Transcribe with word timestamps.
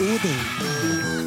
Odin. 0.00 0.38
Og 1.18 1.23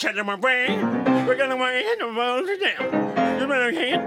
set 0.00 0.14
them 0.14 0.28
away. 0.30 0.68
We're 1.26 1.36
gonna 1.36 1.56
wait 1.56 1.84
in 1.92 1.98
the 1.98 2.12
world 2.14 2.46
to 2.46 2.56
them. 2.56 2.80
You 3.38 3.46
better 3.46 3.70
hit. 3.70 4.00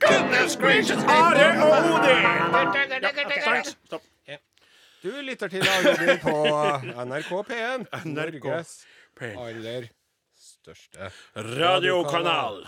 Goodness 0.00 0.56
gracious, 0.56 1.02
Are 1.04 1.34
Odin! 1.94 2.24
Stopp. 3.64 4.02
Du 5.02 5.10
lytter 5.20 5.48
til 5.48 5.62
Arnodin 5.68 6.18
på 6.22 6.34
NRK 7.04 7.30
P1. 7.48 7.84
NRK 8.04 8.44
Norges 8.44 8.86
aller 9.20 9.88
største 10.36 11.10
Radiokanal. 11.36 12.64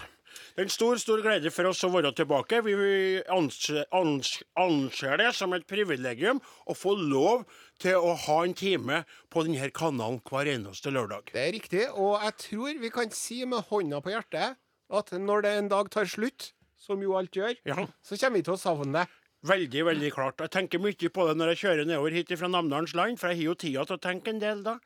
Det 0.57 0.63
er 0.63 0.67
en 0.67 0.73
stor 0.73 0.97
stor 1.01 1.23
glede 1.25 1.51
for 1.53 1.69
oss 1.71 1.83
å 1.87 1.91
være 1.93 2.13
tilbake. 2.17 2.63
Vi 2.65 3.23
anser, 3.33 3.85
ans- 3.93 4.43
anser 4.57 5.17
det 5.21 5.31
som 5.35 5.53
et 5.57 5.67
privilegium 5.69 6.41
å 6.67 6.75
få 6.77 6.95
lov 6.99 7.45
til 7.83 7.97
å 8.01 8.15
ha 8.27 8.39
en 8.45 8.55
time 8.57 9.05
på 9.33 9.45
denne 9.47 9.71
kanalen 9.71 10.21
hver 10.29 10.47
eneste 10.55 10.93
lørdag. 10.95 11.33
Det 11.33 11.43
er 11.49 11.53
riktig, 11.59 11.85
og 11.93 12.21
jeg 12.23 12.37
tror 12.47 12.81
vi 12.81 12.91
kan 12.91 13.11
si 13.11 13.45
med 13.45 13.65
hånda 13.71 14.01
på 14.05 14.13
hjertet 14.15 14.57
at 14.91 15.11
når 15.19 15.43
det 15.43 15.55
en 15.59 15.69
dag 15.73 15.91
tar 15.91 16.05
slutt, 16.07 16.53
som 16.79 17.01
jo 17.03 17.17
alt 17.19 17.33
gjør, 17.35 17.57
Ja. 17.67 17.87
så 18.05 18.17
kommer 18.21 18.37
vi 18.39 18.43
til 18.47 18.55
å 18.55 18.61
savne 18.61 18.93
det. 18.93 19.09
Veldig, 19.47 19.83
veldig 19.85 20.11
klart. 20.15 20.41
Jeg 20.41 20.51
tenker 20.55 20.81
mye 20.83 21.11
på 21.13 21.27
det 21.29 21.35
når 21.37 21.53
jeg 21.53 21.61
kjører 21.61 21.89
nedover 21.89 22.15
hit 22.17 22.33
fra 22.41 22.49
Namdalens 22.51 22.95
land, 22.97 23.19
for 23.21 23.31
jeg 23.31 23.43
har 23.43 23.51
jo 23.51 23.59
tida 23.61 23.85
til 23.87 23.99
å 23.99 24.03
tenke 24.03 24.33
en 24.33 24.41
del 24.43 24.65
da. 24.65 24.79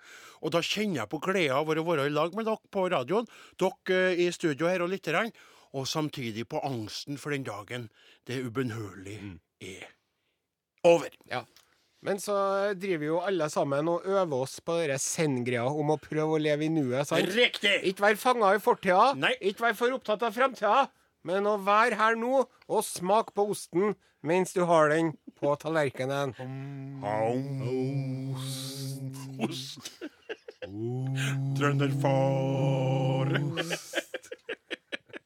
Og 0.43 0.53
da 0.57 0.61
kjenner 0.65 1.03
jeg 1.03 1.13
på 1.13 1.21
gleda 1.23 1.61
av 1.61 1.71
å 1.71 1.87
være 1.87 2.09
i 2.09 2.13
lag 2.13 2.35
med 2.37 2.49
dere 2.49 2.73
på 2.75 2.89
radioen, 2.91 3.31
dere 3.61 4.01
eh, 4.11 4.27
i 4.27 4.29
studio 4.35 4.69
her 4.69 4.85
og 4.85 4.93
litt, 4.93 5.07
grann, 5.07 5.33
og 5.73 5.87
samtidig 5.87 6.49
på 6.51 6.61
angsten 6.67 7.21
for 7.21 7.33
den 7.33 7.47
dagen 7.47 7.89
det 8.29 8.43
ubønnhørlig 8.43 9.17
er 9.63 9.89
over. 10.85 11.15
Ja. 11.31 11.45
Men 12.05 12.21
så 12.21 12.35
driver 12.81 13.05
jo 13.05 13.19
alle 13.21 13.51
sammen 13.53 13.89
og 13.93 14.07
øver 14.09 14.47
oss 14.47 14.57
på 14.65 14.79
dere 14.81 14.97
zen-greia 15.01 15.67
om 15.69 15.93
å 15.93 15.99
prøve 16.01 16.39
å 16.39 16.41
leve 16.41 16.65
i 16.65 16.73
nuet. 16.73 17.07
sant? 17.09 17.29
Riktig! 17.37 17.77
Ikke 17.93 18.09
være 18.09 18.21
fanga 18.21 18.55
i 18.57 18.63
fortida, 18.63 19.13
ikke 19.39 19.69
være 19.69 19.77
for 19.79 19.97
opptatt 19.99 20.25
av 20.25 20.37
fremtida, 20.37 20.87
men 21.27 21.47
å 21.49 21.57
være 21.65 21.99
her 22.01 22.17
nå 22.19 22.45
og 22.45 22.85
smake 22.87 23.35
på 23.37 23.51
osten 23.55 23.95
mens 24.27 24.53
du 24.57 24.65
har 24.69 24.91
den 24.93 25.15
på 25.41 25.55
tallerkenen. 25.61 26.35
Ost. 29.41 29.91
Trønderfar. 31.57 33.27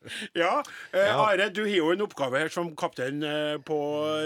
Ja, 0.37 0.63
eh, 0.93 1.11
Are, 1.17 1.49
du 1.55 1.63
har 1.65 1.75
jo 1.77 1.91
en 1.95 2.03
oppgave 2.05 2.39
her 2.43 2.49
som 2.53 2.71
kaptein 2.77 3.23
eh, 3.25 3.57
på 3.65 3.77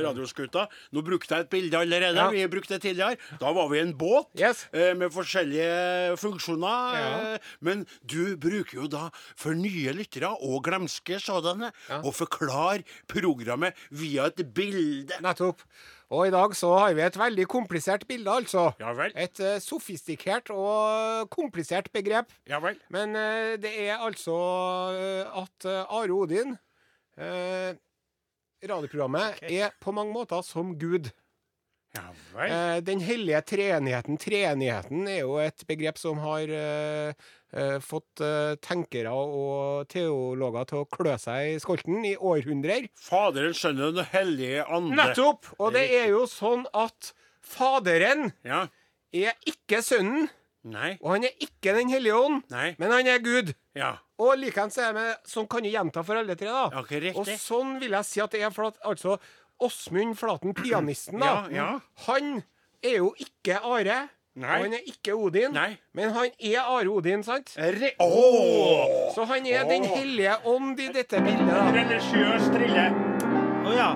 radioskuta. 0.05 0.67
Nå 0.97 1.03
brukte 1.07 1.35
jeg 1.37 1.47
et 1.47 1.51
bilde 1.53 1.79
allerede. 1.81 2.17
Ja. 2.19 2.29
Vi 2.35 2.43
har 2.43 2.51
brukt 2.53 2.69
det 2.73 2.81
tidligere. 2.85 3.19
Da 3.41 3.53
var 3.57 3.69
vi 3.73 3.79
i 3.79 3.85
en 3.87 3.95
båt 3.99 4.29
Yes. 4.39 4.67
eh, 4.73 4.95
med 4.99 5.13
forskjellige 5.15 6.17
funksjoner. 6.21 6.99
Ja. 6.99 7.13
eh, 7.35 7.53
Men 7.61 7.87
du 8.05 8.37
bruker 8.37 8.83
jo 8.83 8.89
da 8.91 9.09
for 9.37 9.55
nye 9.59 9.93
lyttere, 9.97 10.31
og 10.43 10.65
glemske 10.67 11.21
sådanne, 11.23 11.71
å 12.03 12.13
forklare 12.15 12.85
programmet 13.11 13.75
via 13.91 14.27
et 14.31 14.43
bilde. 14.55 15.19
Nettopp. 15.25 15.63
Og 16.09 16.25
i 16.25 16.33
dag 16.33 16.57
så 16.57 16.73
har 16.73 16.97
vi 16.97 17.05
et 17.05 17.13
veldig 17.21 17.45
komplisert 17.53 18.09
bilde, 18.09 18.33
altså. 18.33 18.73
Ja 18.81 18.97
vel. 18.97 19.13
Et 19.13 19.37
uh, 19.45 19.61
sofistikert 19.61 20.49
og 20.55 21.29
komplisert 21.33 21.91
begrep. 21.93 22.33
Ja 22.49 22.61
vel. 22.65 22.79
Men 22.95 23.13
uh, 23.13 23.61
det 23.61 23.69
er 23.85 24.01
altså 24.01 24.33
uh, 24.95 25.43
at 25.43 25.67
Are 25.69 26.13
Odin 26.15 26.57
Radioprogrammet 27.19 29.43
er 29.43 29.71
på 29.83 29.91
mange 29.95 30.13
måter 30.15 30.43
som 30.47 30.79
Gud. 30.79 31.11
Ja 31.97 32.03
vel. 32.31 32.83
Den 32.87 33.01
hellige 33.03 33.41
treenigheten. 33.43 34.19
Treenigheten 34.23 35.09
er 35.11 35.21
jo 35.25 35.35
et 35.43 35.65
begrep 35.67 35.99
som 35.99 36.19
har 36.23 36.47
fått 37.81 38.21
eh, 38.21 38.55
tenkere 38.61 39.09
og 39.15 39.87
teologer 39.89 40.67
til 40.69 40.83
å 40.83 40.89
klø 40.93 41.15
seg 41.19 41.55
i 41.55 41.61
skolten 41.63 42.05
i 42.05 42.15
århundrer. 42.17 42.89
Faderen, 43.01 43.55
skjønner 43.57 43.95
Den 43.97 44.05
hellige 44.13 44.67
ande. 44.69 44.97
Nettopp! 45.01 45.47
Og 45.59 45.73
det 45.73 45.87
er 45.97 46.11
jo 46.13 46.27
sånn 46.29 46.67
at 46.77 47.13
Faderen 47.49 48.33
Ja. 48.45 48.67
er 49.15 49.33
ikke 49.49 49.81
Sønnen, 49.83 50.29
Nei. 50.69 50.99
og 51.01 51.15
han 51.15 51.25
er 51.25 51.33
ikke 51.41 51.73
Den 51.79 51.89
hellige 51.89 52.15
ånd, 52.19 52.43
Nei. 52.53 52.75
men 52.79 52.91
han 52.93 53.07
er 53.07 53.19
Gud. 53.25 53.55
Ja. 53.75 53.95
Og 54.19 54.37
likeens 54.37 54.77
er 54.77 54.93
det 54.93 54.95
med 55.01 55.17
Sånn 55.25 55.49
kan 55.49 55.63
du 55.63 55.71
gjenta 55.71 56.03
for 56.05 56.17
alle 56.19 56.35
tre, 56.37 56.47
da. 56.51 56.69
Ja. 56.75 57.13
Og 57.15 57.27
sånn 57.39 57.79
vil 57.81 57.93
jeg 57.97 58.05
si 58.05 58.21
at 58.21 58.31
det 58.35 58.43
er 58.43 58.51
for 58.51 58.67
at 58.69 58.77
altså 58.85 59.17
Åsmund 59.61 60.15
Flaten, 60.19 60.53
pianisten, 60.55 61.19
da. 61.19 61.49
Ja, 61.51 61.57
ja. 61.57 61.81
Han 62.07 62.43
er 62.85 62.99
jo 63.01 63.15
ikke 63.19 63.57
Are. 63.65 64.09
Nei. 64.39 64.59
Og 64.59 64.65
han 64.69 64.75
er 64.79 64.85
ikke 64.87 65.15
Odin. 65.19 65.51
Nei. 65.57 65.73
Men 65.99 66.13
han 66.15 66.31
er 66.39 66.61
Are 66.63 66.87
Odin, 66.93 67.25
sant? 67.27 67.51
Re 67.59 67.91
oh! 67.99 69.11
Så 69.15 69.25
han 69.27 69.47
er 69.47 69.65
Den 69.69 69.85
hellige 69.85 70.37
ånd 70.47 70.79
i 70.81 70.87
dette 70.95 71.19
bildet. 71.25 71.51
da 71.51 71.65
Religiøs 71.75 72.47
trille. 72.55 72.87
Oh, 73.67 73.75
ja. 73.75 73.91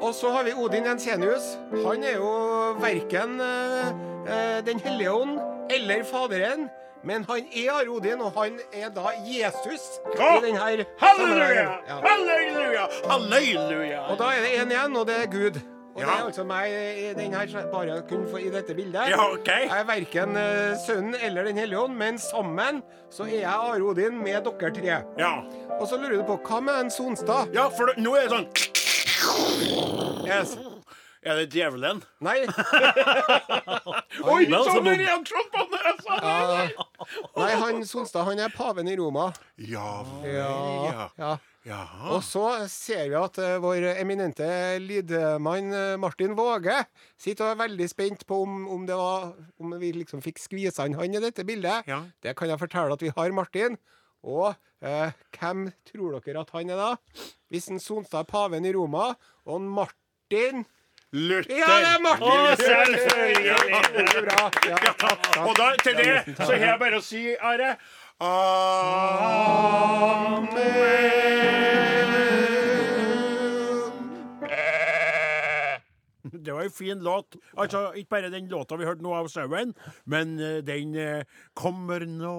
Og 0.00 0.14
så 0.14 0.30
har 0.30 0.44
vi 0.46 0.52
Odin 0.54 0.84
Jensenius. 0.86 1.56
Han 1.82 2.04
er 2.04 2.18
jo 2.20 2.32
verken 2.80 3.40
eh, 3.40 3.86
eh, 4.28 4.58
Den 4.64 4.78
hellige 4.84 5.12
ånd 5.12 5.38
eller 5.70 6.04
Faderen. 6.04 6.68
Men 7.06 7.24
han 7.28 7.46
er 7.54 7.70
Are 7.72 7.90
Odin, 7.90 8.20
og 8.20 8.32
han 8.38 8.58
er 8.72 8.88
da 8.94 9.12
Jesus 9.26 9.84
Oh! 10.18 10.38
i 10.38 10.46
denne 10.46 10.86
Halleluja! 10.98 11.66
Ja. 11.88 12.00
Halleluja! 12.02 12.86
Halleluja! 13.10 14.00
Og 14.10 14.18
da 14.18 14.30
er 14.34 14.42
det 14.46 14.54
én 14.60 14.72
igjen, 14.74 14.96
og 14.96 15.06
det 15.06 15.16
er 15.22 15.30
Gud. 15.30 15.60
Og 15.96 16.02
det 16.02 16.08
er 16.12 16.24
altså 16.26 16.44
meg 16.44 16.68
i 16.76 17.06
den 17.16 17.32
her, 17.32 17.46
bare 17.72 18.02
kun 18.08 18.26
for, 18.28 18.36
i 18.38 18.50
dette 18.52 18.74
bildet. 18.76 19.08
Ja, 19.08 19.22
OK. 19.32 19.48
Jeg 19.48 19.70
er 19.80 19.86
verken 19.88 20.36
eh, 20.36 20.74
Sønnen 20.86 21.14
eller 21.24 21.44
Den 21.48 21.56
hellige 21.56 21.80
ånd, 21.80 21.96
men 21.96 22.18
sammen 22.20 22.82
så 23.10 23.24
er 23.24 23.38
jeg 23.38 23.48
Are 23.48 23.80
Odin 23.80 24.18
med 24.22 24.44
dere 24.44 24.72
tre. 24.76 24.98
Ja. 25.18 25.30
Og 25.80 25.86
så 25.88 25.96
lurer 25.96 26.18
du 26.20 26.24
på 26.28 26.36
hva 26.44 26.60
med 26.60 26.80
en 26.84 26.90
Sonstad? 26.92 27.48
ja, 27.56 27.68
for 27.72 27.86
det- 27.94 27.96
nå 28.04 28.12
er 28.16 28.28
det 28.28 28.30
sånn 28.36 28.48
Yes. 30.26 30.56
Er 31.26 31.40
det 31.40 31.48
djevelen? 31.56 32.02
Nei. 32.22 32.36
Oi, 34.30 34.44
sånn 34.46 34.84
nå- 34.86 34.92
reaksjon 35.00 35.48
på 35.54 35.64
nesa! 35.72 36.18
Nei, 37.40 37.50
han 37.62 37.80
Sonstad 37.88 38.28
han 38.28 38.38
er 38.44 38.52
paven 38.54 38.86
i 38.92 38.94
Roma. 39.00 39.30
Ja 39.56 40.02
vel, 40.22 40.34
Ja. 40.36 41.08
ja. 41.18 41.32
Ja. 41.66 41.76
Jaha. 41.76 42.12
Og 42.14 42.22
så 42.22 42.44
ser 42.70 43.08
vi 43.10 43.16
at 43.18 43.40
uh, 43.42 43.56
vår 43.62 43.88
eminente 43.96 44.46
lydmann 44.82 45.72
eh, 45.74 45.96
Martin 45.98 46.36
Våge 46.38 46.76
sitter 47.18 47.48
og 47.48 47.56
er 47.56 47.62
veldig 47.64 47.88
spent 47.90 48.22
på 48.28 48.38
om, 48.44 48.60
om, 48.70 48.84
det 48.86 48.94
var, 48.98 49.32
om 49.58 49.74
vi 49.80 49.90
liksom 49.96 50.22
fikk 50.22 50.38
skvisa 50.38 50.86
inn 50.86 50.94
han 50.98 51.18
i 51.18 51.22
dette 51.22 51.46
bildet. 51.48 51.88
Ja. 51.90 52.04
Det 52.22 52.36
kan 52.38 52.52
jeg 52.52 52.62
fortelle 52.62 52.94
at 52.94 53.02
vi 53.02 53.10
har 53.16 53.34
Martin. 53.34 53.78
Og 54.26 54.54
uh, 54.54 55.10
hvem 55.34 55.66
tror 55.90 56.20
dere 56.20 56.46
at 56.46 56.54
han 56.54 56.70
er 56.70 56.80
da? 56.80 57.26
Hvis 57.50 57.68
en 57.72 57.82
Sonstad 57.82 58.22
er 58.22 58.30
paven 58.30 58.66
i 58.66 58.74
Roma, 58.76 59.12
og 59.46 59.60
en 59.60 59.70
Martin 59.70 60.66
Luther. 61.16 61.54
Ja, 61.54 61.66
det 61.66 61.90
er 61.94 62.00
Martin! 62.02 62.30
Luther! 62.92 63.36
Ja. 63.46 63.58
Ja. 64.66 65.44
Og 65.46 65.54
da, 65.56 65.68
til 65.82 65.96
det 65.96 66.34
så 66.36 66.50
har 66.52 66.64
jeg 66.66 66.80
bare 66.82 66.98
å 66.98 67.04
si, 67.04 67.22
Are 67.38 67.76
Amen. 68.18 68.46
Det 76.46 76.54
var 76.54 76.62
en 76.62 76.70
fin 76.70 76.98
låt. 77.02 77.36
Altså, 77.58 77.92
Ikke 77.96 78.08
bare 78.10 78.30
den 78.30 78.48
låta 78.48 78.76
vi 78.76 78.86
hørte 78.86 79.02
nå 79.02 79.12
av 79.14 79.28
sauen, 79.28 79.74
men 80.06 80.38
eh, 80.40 80.60
den 80.62 80.94
eh, 80.94 81.24
'Kommer 81.54 82.06
nå 82.06 82.34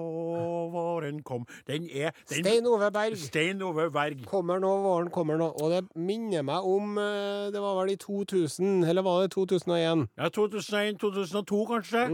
våren 0.72 1.22
kom'. 1.22 1.44
Den 1.66 1.88
er 1.92 2.10
den, 2.30 2.44
Stein 2.44 2.66
Ove 2.66 2.90
Berg. 2.90 3.16
Stein 3.18 3.62
Ove 3.62 3.90
Berg. 3.90 4.24
Kommer 4.26 4.58
nå, 4.58 4.70
våren 4.82 5.10
kommer 5.10 5.36
nå. 5.36 5.50
Og 5.60 5.70
det 5.70 5.82
minner 5.94 6.42
meg 6.42 6.64
om 6.64 6.98
eh, 6.98 7.52
Det 7.52 7.60
var 7.60 7.76
vel 7.80 7.92
i 7.92 7.96
2000, 7.96 8.84
eller 8.84 9.02
var 9.02 9.22
det 9.22 9.30
2001? 9.30 10.08
Ja, 10.16 10.28
2001-2002 10.28 11.66
kanskje. 11.66 12.06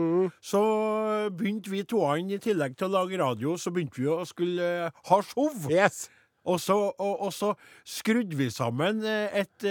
Så 0.43 0.63
begynte 1.39 1.71
vi 1.71 1.83
toene, 1.83 2.35
i 2.35 2.39
tillegg 2.39 2.77
til 2.77 2.89
å 2.89 2.95
lage 2.95 3.19
radio, 3.21 3.57
så 3.57 3.71
begynte 3.71 4.01
vi 4.01 4.09
å 4.11 4.25
skulle 4.25 4.91
ha 4.91 5.23
show. 5.23 5.51
Yes. 5.71 6.09
Og 6.45 6.61
så, 6.61 6.77
og, 6.99 7.21
og 7.21 7.33
så 7.33 7.55
skrudde 7.87 8.37
vi 8.37 8.51
sammen 8.51 9.05
et 9.05 9.65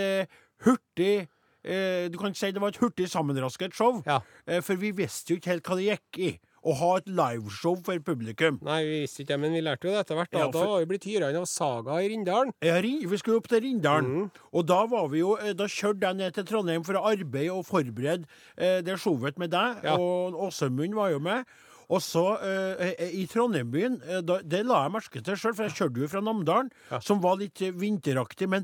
hurtig 0.65 1.27
eh, 1.63 2.07
Du 2.09 2.17
kan 2.17 2.33
si 2.35 2.51
det 2.51 2.61
var 2.61 2.69
et 2.73 2.77
hurtig 2.81 3.09
sammenrasket 3.09 3.73
show. 3.73 4.01
Ja. 4.05 4.21
Eh, 4.47 4.61
for 4.61 4.75
vi 4.75 4.91
visste 4.91 5.33
jo 5.33 5.39
ikke 5.41 5.53
helt 5.55 5.63
hva 5.69 5.75
det 5.79 5.87
gikk 5.91 6.19
i. 6.19 6.31
Å 6.63 6.73
ha 6.79 6.89
et 6.95 7.07
liveshow 7.11 7.75
for 7.83 7.99
publikum. 7.99 8.55
Nei, 8.63 8.77
vi 8.87 8.99
visste 9.01 9.23
ikke 9.25 9.33
det, 9.33 9.39
men 9.43 9.51
vi 9.57 9.59
lærte 9.65 9.83
jo 9.89 9.91
det 9.91 10.05
etter 10.05 10.15
hvert. 10.15 10.29
Da, 10.31 10.39
Ja, 10.39 10.47
da 10.47 10.61
var 10.69 10.79
vi 10.79 10.85
blitt 10.93 11.03
hyrende 11.09 11.41
av 11.41 11.47
Saga 11.51 11.97
i 11.99 12.07
Rindalen. 12.07 12.53
Ja, 12.63 12.77
vi 12.79 13.17
skulle 13.19 13.41
opp 13.41 13.49
til 13.51 13.59
Rindalen. 13.65 14.07
Mm. 14.23 14.29
Og 14.53 14.65
da 14.69 14.77
var 14.87 15.09
vi 15.11 15.19
jo, 15.19 15.33
eh, 15.43 15.51
da 15.59 15.67
kjørte 15.67 16.07
jeg 16.07 16.15
ned 16.21 16.33
til 16.37 16.45
Trondheim 16.47 16.85
for 16.87 16.95
å 16.95 17.03
arbeide 17.11 17.51
og 17.51 17.65
forberede 17.67 18.23
eh, 18.55 18.79
det 18.79 18.95
showet 19.03 19.37
med 19.37 19.51
deg. 19.51 19.83
Ja. 19.83 19.97
Og 19.99 20.39
Åsemund 20.47 20.95
var 20.95 21.11
jo 21.11 21.19
med. 21.19 21.43
Og 21.91 21.99
så 21.99 22.23
eh, 22.39 22.93
eh, 22.95 23.11
i 23.19 23.25
Trondheimbyen, 23.27 23.99
eh, 24.07 24.21
det 24.23 24.63
la 24.65 24.85
jeg 24.85 24.93
merke 24.95 25.19
til 25.21 25.35
sjøl, 25.35 25.53
for 25.53 25.67
jeg 25.67 25.75
kjørte 25.75 25.99
jo 25.99 26.07
fra 26.15 26.21
Namdalen, 26.23 26.71
Ja. 26.89 26.99
som 27.03 27.19
var 27.19 27.35
litt 27.43 27.59
vinteraktig. 27.59 28.47
Men 28.47 28.63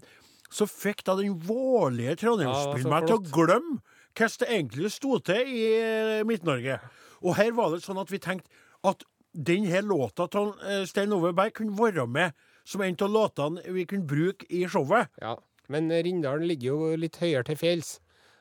så 0.50 0.66
fikk 0.70 1.04
da 1.08 1.16
den 1.20 1.38
vårlige 1.46 2.16
Ja, 2.16 2.20
Trondheimsbyen 2.24 2.90
meg 2.92 3.08
til 3.08 3.20
å 3.20 3.24
glemme 3.30 3.80
hvordan 4.20 4.40
det 4.42 4.48
egentlig 4.50 4.92
sto 4.92 5.20
til 5.24 5.48
i 5.48 5.60
eh, 5.80 6.26
Midt-Norge. 6.28 6.80
Og 7.24 7.38
her 7.38 7.54
var 7.56 7.72
det 7.72 7.84
sånn 7.86 8.02
at 8.02 8.10
vi 8.12 8.20
tenkte 8.20 8.50
at 8.84 9.06
denne 9.32 9.82
låta 9.86 10.26
av 10.40 10.58
eh, 10.66 10.84
Stein 10.90 11.14
Ove 11.16 11.32
Berg 11.38 11.54
kunne 11.56 11.78
være 11.78 12.08
med 12.10 12.36
som 12.68 12.84
en 12.84 12.98
av 13.00 13.14
låtene 13.14 13.64
vi 13.76 13.86
kunne 13.88 14.10
bruke 14.10 14.48
i 14.50 14.66
showet. 14.68 15.08
Ja. 15.22 15.38
Men 15.70 15.92
Rindalen 15.92 16.48
ligger 16.50 16.74
jo 16.74 16.96
litt 17.00 17.20
høyere 17.22 17.46
til 17.48 17.60
fjells. 17.60 18.00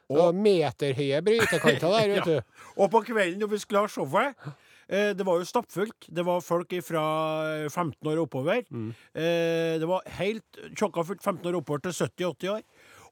Og 0.08 0.32
meterhøye 0.34 1.20
brytekanter 1.22 1.92
der, 1.92 2.10
vet 2.14 2.26
du. 2.26 2.62
Og 2.80 2.90
på 2.90 3.04
kvelden 3.10 3.42
når 3.42 3.52
vi 3.52 3.60
skulle 3.62 3.84
ha 3.84 3.92
showet 3.92 4.48
Det 4.88 5.24
var 5.26 5.36
jo 5.40 5.44
stappfullt. 5.48 6.06
Det 6.08 6.24
var 6.24 6.40
folk 6.40 6.72
fra 6.86 7.02
15 7.68 8.08
år 8.08 8.22
oppover. 8.24 8.62
Mm. 8.72 8.88
Eh, 9.12 9.74
det 9.82 9.88
var 9.88 10.06
helt 10.20 10.62
tjokka 10.72 11.04
fullt 11.04 11.22
15 11.22 11.44
år 11.50 11.58
oppover 11.60 11.84
til 11.84 11.92
70-80 12.08 12.54
år. 12.54 12.62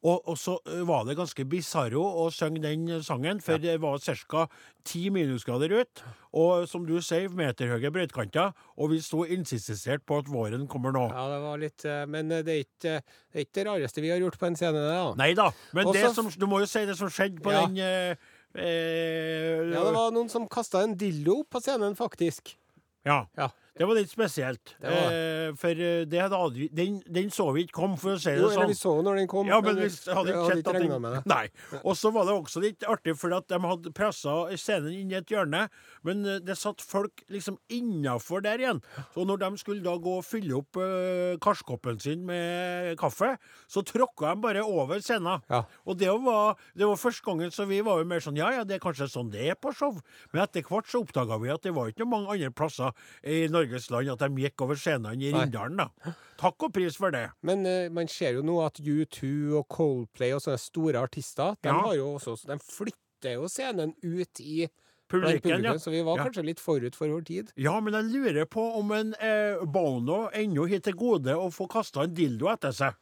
Og, 0.07 0.29
og 0.29 0.37
så 0.39 0.55
eh, 0.71 0.83
var 0.87 1.07
det 1.09 1.17
ganske 1.19 1.45
bisarro 1.49 2.03
å 2.23 2.27
synge 2.35 2.61
den 2.63 2.87
sangen, 3.05 3.41
for 3.43 3.61
det 3.63 3.79
var 3.83 3.99
ca. 4.03 4.47
10 4.87 5.11
minusgrader 5.17 5.73
ut. 5.81 6.03
Og 6.37 6.67
som 6.71 6.85
du 6.87 6.95
sier, 7.03 7.33
meterhøye 7.33 7.91
brøytekanter. 7.95 8.53
Og 8.77 8.93
vi 8.93 9.01
sto 9.03 9.25
insistert 9.25 10.05
på 10.07 10.21
at 10.23 10.31
våren 10.31 10.69
kommer 10.71 10.95
nå. 10.95 11.07
Ja, 11.11 11.27
det 11.33 11.41
var 11.43 11.61
litt 11.63 11.87
eh, 11.89 12.05
Men 12.13 12.31
det 12.31 12.45
er 12.45 12.63
ikke 12.63 12.97
det, 13.01 13.03
er 13.35 13.47
ikke 13.47 13.59
det 13.61 13.67
rareste 13.71 14.05
vi 14.05 14.13
har 14.13 14.23
gjort 14.23 14.39
på 14.41 14.49
en 14.51 14.59
scene, 14.59 14.79
det, 14.85 14.95
da. 14.95 15.13
Nei 15.19 15.33
da, 15.37 15.51
men 15.77 15.91
Også, 15.91 15.99
det 16.01 16.15
som, 16.17 16.31
du 16.41 16.49
må 16.51 16.63
jo 16.63 16.71
si 16.71 16.85
det 16.89 16.97
som 17.01 17.11
skjedde 17.13 17.43
på 17.45 17.53
Ja. 17.57 17.67
den 17.67 18.17
eh, 18.59 19.73
Ja, 19.73 19.85
det 19.85 19.93
var 19.95 20.11
noen 20.15 20.29
som 20.33 20.49
kasta 20.49 20.83
en 20.83 20.97
dildo 20.99 21.43
på 21.51 21.61
scenen, 21.61 21.97
faktisk. 21.99 22.57
ja. 23.05 23.27
Ja. 23.37 23.51
Det 23.77 23.87
var 23.89 23.99
litt 23.99 24.13
spesielt. 24.13 24.77
Det 24.81 24.93
var 24.93 25.17
Eh, 25.47 25.55
for 25.59 25.83
eh, 25.83 26.05
det 26.09 26.21
hadde 26.21 26.39
aldri 26.39 26.69
den, 26.75 26.99
den 27.13 27.31
så 27.35 27.49
vi 27.55 27.67
ikke 27.67 27.79
kom, 27.81 27.97
for 28.01 28.17
å 28.17 28.21
si 28.21 28.33
det 28.33 28.43
Jo, 28.43 28.51
sånn. 28.55 28.71
vi 28.71 28.79
så 28.79 28.95
jo 28.99 29.05
når 29.07 29.21
den 29.21 29.31
kom. 29.31 29.49
Ja, 29.51 29.61
men 29.65 29.79
vi 29.79 29.89
hadde 29.89 30.33
ikke 30.33 30.47
sett 30.51 30.71
at 30.71 30.79
regna 30.79 30.99
med 31.03 31.17
det. 31.17 31.23
Nei. 31.31 31.81
Og 31.83 31.97
så 31.99 32.13
var 32.15 32.29
det 32.29 32.37
også 32.37 32.63
litt 32.65 32.87
artig, 32.89 33.17
for 33.21 33.35
at 33.37 33.49
de 33.53 33.61
hadde 33.63 33.93
pressa 33.97 34.37
scenen 34.59 34.95
inn 34.95 35.13
i 35.13 35.19
et 35.21 35.33
hjørne. 35.33 35.67
Men 36.07 36.25
eh, 36.27 36.41
det 36.45 36.59
satt 36.61 36.85
folk 36.85 37.25
liksom 37.33 37.59
innafor 37.73 38.45
der 38.47 38.63
igjen. 38.63 38.83
Så 39.15 39.27
når 39.29 39.43
de 39.45 39.51
skulle 39.63 39.85
da 39.85 39.97
gå 40.03 40.19
og 40.21 40.27
fylle 40.27 40.57
opp 40.59 40.79
uh, 40.81 41.37
karskoppen 41.43 41.99
sin 42.03 42.25
med 42.29 42.95
kaffe, 43.01 43.35
så 43.71 43.83
tråkka 43.87 44.35
de 44.35 44.45
bare 44.45 44.65
over 44.65 45.03
scenen. 45.05 45.43
Ja. 45.53 45.65
Og 45.87 45.99
det 46.01 46.11
var, 46.25 46.57
det 46.77 46.89
var 46.89 47.01
første 47.01 47.25
gangen, 47.27 47.53
så 47.55 47.67
vi 47.69 47.83
var 47.85 48.01
jo 48.01 48.09
mer 48.09 48.23
sånn 48.25 48.39
ja, 48.39 48.51
ja, 48.55 48.65
det 48.67 48.79
er 48.79 48.83
kanskje 48.83 49.09
sånn 49.11 49.33
det 49.33 49.49
er 49.53 49.59
på 49.59 49.73
show. 49.77 49.99
Men 50.33 50.45
etter 50.45 50.65
hvert 50.67 50.89
så 50.91 51.03
oppdaga 51.05 51.39
vi 51.43 51.53
at 51.53 51.65
det 51.67 51.75
var 51.77 51.91
ikke 51.91 52.09
mange 52.09 52.33
andre 52.35 52.53
plasser 52.55 52.95
i 53.27 53.47
Norges 53.67 53.91
land 53.91 54.09
at 54.15 54.19
de 54.23 54.43
gikk 54.47 54.63
over 54.65 54.79
scenene 54.79 55.17
i. 55.19 55.33
Rindalen, 55.35 55.77
da. 55.81 56.15
Takk 56.39 56.67
og 56.69 56.73
pris 56.77 56.97
for 56.97 57.11
det. 57.15 57.31
Men 57.47 57.67
uh, 57.67 57.89
man 57.93 58.09
ser 58.09 58.37
jo 58.39 58.43
nå 58.47 58.59
at 58.65 58.79
U2 58.81 59.31
og 59.59 59.69
Coldplay 59.73 60.35
og 60.37 60.43
sånne 60.45 60.61
store 60.61 61.03
artister, 61.03 61.57
de 61.63 61.69
Ja. 61.73 61.81
har 61.81 61.95
jo 61.97 62.15
også 62.19 62.37
De 62.47 62.59
flytter 62.63 63.37
jo 63.41 63.49
scenen 63.49 63.95
ut 64.05 64.41
i 64.41 64.69
Publiken, 65.09 65.63
ja. 65.63 65.73
så 65.79 65.91
vi 65.93 66.03
var 66.03 66.19
Ja. 66.19 66.25
kanskje 66.25 66.43
litt 66.45 66.59
forut 66.59 66.97
for 66.97 67.07
vår 67.09 67.25
tid. 67.25 67.53
Ja, 67.57 67.79
men 67.81 67.95
jeg 67.95 68.11
lurer 68.11 68.45
på 68.45 68.75
om 68.77 68.91
en 68.91 69.15
eh, 69.21 69.55
Bono 69.65 70.29
ennå 70.35 70.69
har 70.69 70.81
til 70.83 70.95
gode 70.99 71.31
å 71.31 71.47
få 71.55 71.69
kasta 71.71 72.03
en 72.03 72.13
dildo 72.15 72.49
etter 72.51 72.73
seg. 72.75 72.95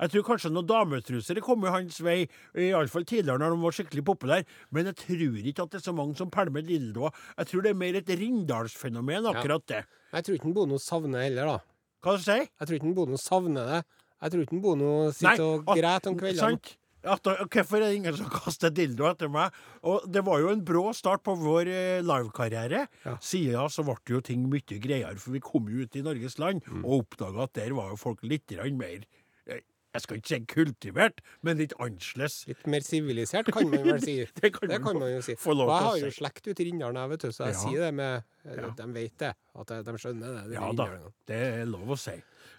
Jeg 0.00 0.10
tror 0.12 0.26
kanskje 0.28 0.50
noen 0.54 0.66
dametruser 0.70 1.40
kom 1.42 1.64
jo 1.66 1.72
hans 1.74 1.98
vei, 2.04 2.28
iallfall 2.54 3.04
tidligere 3.08 3.38
når 3.42 3.54
de 3.56 3.60
var 3.64 3.76
skikkelig 3.78 4.04
populære, 4.06 4.46
men 4.70 4.86
jeg 4.90 4.96
tror 5.02 5.38
ikke 5.42 5.62
at 5.66 5.70
det 5.74 5.80
er 5.80 5.86
så 5.90 5.94
mange 5.96 6.16
som 6.16 6.30
pælmer 6.30 6.62
dildoer. 6.62 7.10
Jeg 7.38 7.46
tror 7.50 7.62
det 7.66 7.70
er 7.74 7.80
mer 7.82 7.98
et 7.98 8.08
Rindalsfenomen, 8.08 9.26
akkurat 9.26 9.66
det. 9.68 9.84
Jeg 10.14 10.24
tror 10.24 10.34
ikke 10.38 10.54
Bono 10.54 10.78
savner 10.78 11.24
heller, 11.26 11.44
da. 11.52 11.58
Hva 12.04 12.16
sier 12.22 12.44
du? 12.46 12.50
Jeg 12.60 12.68
tror 12.70 12.76
ikke 12.78 12.94
Bono 12.94 13.16
savner 13.20 13.72
det. 13.72 13.80
Jeg 14.22 14.30
tror 14.34 14.44
ikke 14.46 14.60
Bono 14.62 14.92
sitter 15.14 15.42
og 15.44 15.64
at- 15.74 15.78
græter 15.82 16.10
om 16.12 16.18
kveldene. 16.18 16.38
Sant? 16.38 16.76
Hvorfor 17.08 17.76
er 17.78 17.84
det 17.86 17.94
ingen 17.96 18.16
som 18.18 18.26
kaster 18.42 18.70
dildo 18.74 19.06
etter 19.08 19.28
meg? 19.30 19.54
Og 19.86 20.02
Det 20.10 20.22
var 20.26 20.40
jo 20.42 20.48
en 20.50 20.64
brå 20.66 20.88
start 20.94 21.22
på 21.24 21.36
vår 21.38 21.68
eh, 21.70 22.00
livekarriere. 22.02 22.86
Ja. 23.04 23.14
Siden 23.22 23.70
så 23.70 23.84
ble 23.86 23.94
det 24.04 24.14
jo 24.16 24.20
ting 24.20 24.48
mye 24.50 24.80
greiere, 24.82 25.14
for 25.22 25.30
vi 25.36 25.40
kom 25.40 25.68
jo 25.70 25.84
ut 25.86 25.94
i 25.96 26.02
Norges 26.02 26.38
land 26.42 26.62
Mm. 26.68 26.82
og 26.84 27.04
oppdaga 27.06 27.44
at 27.46 27.52
der 27.54 27.72
var 27.74 27.90
jo 27.90 27.96
folk 27.96 28.22
litt 28.26 28.50
mer 28.76 29.04
Jeg 29.98 30.04
skal 30.06 30.20
ikke 30.20 30.30
si 30.30 30.38
kultivert, 30.52 31.20
men 31.42 31.58
litt 31.58 31.74
annerledes. 31.82 32.36
Litt 32.46 32.66
mer 32.70 32.84
sivilisert, 32.86 33.50
kan 33.54 33.66
man 33.72 33.82
vel 33.82 33.98
si. 34.04 34.14
Det 34.38 34.52
kan 34.54 34.70
Det 34.70 34.78
kan 34.84 34.98
man 35.00 35.10
jo 35.10 35.20
si. 35.26 35.34
Og 35.34 35.62
jeg 35.64 35.84
har 35.88 35.98
jo 36.04 36.10
slekt 36.14 36.46
ute 36.46 36.62
i 36.62 36.68
Rindalen, 36.70 37.00
jeg, 37.02 37.10
vet 37.16 37.26
du, 37.26 37.30
så 37.34 37.48
jeg 37.50 37.56
Ja. 37.56 37.62
sier 37.66 37.86
det 37.88 37.94
med. 37.98 38.22
De 38.78 38.86
vet 38.94 39.16
det. 39.24 39.32
At 39.58 39.72
de 39.84 39.96
skjønner 39.98 40.36
det. 40.38 40.44
de 40.52 40.54
Ja 40.60 40.70
da, 40.72 40.86
det 41.26 41.40
er 41.58 41.64
lov 41.66 41.90
å 41.96 41.98
si. 41.98 42.14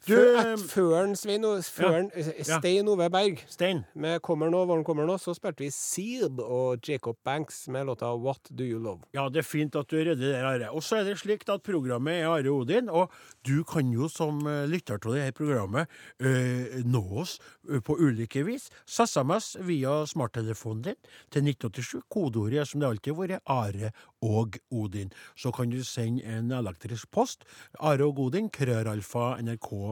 Du, 0.08 0.16
eh, 0.16 0.56
før 0.72 1.10
Svein 1.20 1.44
før 1.44 1.98
eh, 2.16 2.30
Ja. 2.48 2.60
Stein 2.60 2.88
Ove 2.88 3.10
Berg 3.12 3.42
Stein. 3.52 3.84
med 3.94 4.22
Kommer 4.22 4.50
nå, 4.50 4.64
våren 4.66 4.84
kommer 4.84 5.06
nå, 5.06 5.18
så 5.20 5.34
spilte 5.36 5.66
vi 5.66 5.70
Seeb 5.74 6.40
og 6.40 6.80
Jacob 6.88 7.18
Banks 7.26 7.68
med 7.68 7.86
låta 7.86 8.12
What 8.16 8.50
Do 8.50 8.64
You 8.64 8.80
Love. 8.80 9.02
Ja, 9.14 9.28
det 9.30 9.44
er 9.44 9.48
fint 9.48 9.76
at 9.76 9.90
du 9.90 9.98
er 10.00 10.16
det, 10.16 10.36
Are. 10.36 10.72
Og 10.72 10.84
så 10.84 11.02
er 11.02 11.04
det 11.10 11.18
slik 11.20 11.44
at 11.50 11.64
programmet 11.64 12.22
er 12.22 12.30
Are 12.30 12.50
Odin, 12.54 12.90
og 12.90 13.12
du 13.46 13.64
kan 13.68 13.92
jo 13.92 14.08
som 14.08 14.40
eh, 14.48 14.66
lytter 14.72 14.98
til 15.04 15.18
dette 15.18 15.36
programmet 15.38 15.88
eh, 16.20 16.80
nå 16.86 17.04
oss 17.20 17.38
på 17.86 17.98
ulike 18.00 18.46
vis. 18.48 18.70
SMS 18.88 19.58
via 19.68 20.06
smarttelefonen 20.08 20.82
din 20.90 21.00
til 21.30 21.44
1987. 21.44 22.08
Kodeordet 22.10 22.64
er 22.64 22.70
som 22.70 22.80
det 22.80 22.90
alltid 22.90 23.14
har 23.14 23.20
vært 23.20 23.52
Are 23.52 23.92
og 24.22 24.58
Odin. 24.72 25.12
Så 25.36 25.52
kan 25.56 25.70
du 25.72 25.84
sende 25.84 26.24
en 26.28 26.52
elektrisk 26.52 27.12
post. 27.12 27.44
Are 27.80 28.04
og 28.08 28.20
Odin, 28.20 28.50
krøralfa, 28.50 29.36
nrk.no. 29.44 29.89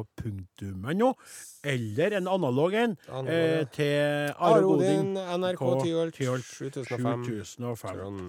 Eller 1.63 2.17
en 2.19 2.27
analog 2.27 2.73
en 2.73 2.95
eh, 3.27 3.63
til 3.73 4.31
Are 4.37 4.61
Odin. 4.65 5.15
NRK 5.15 5.65
Tyholt, 5.83 6.45
7005. 6.45 7.25
7005. 7.25 8.21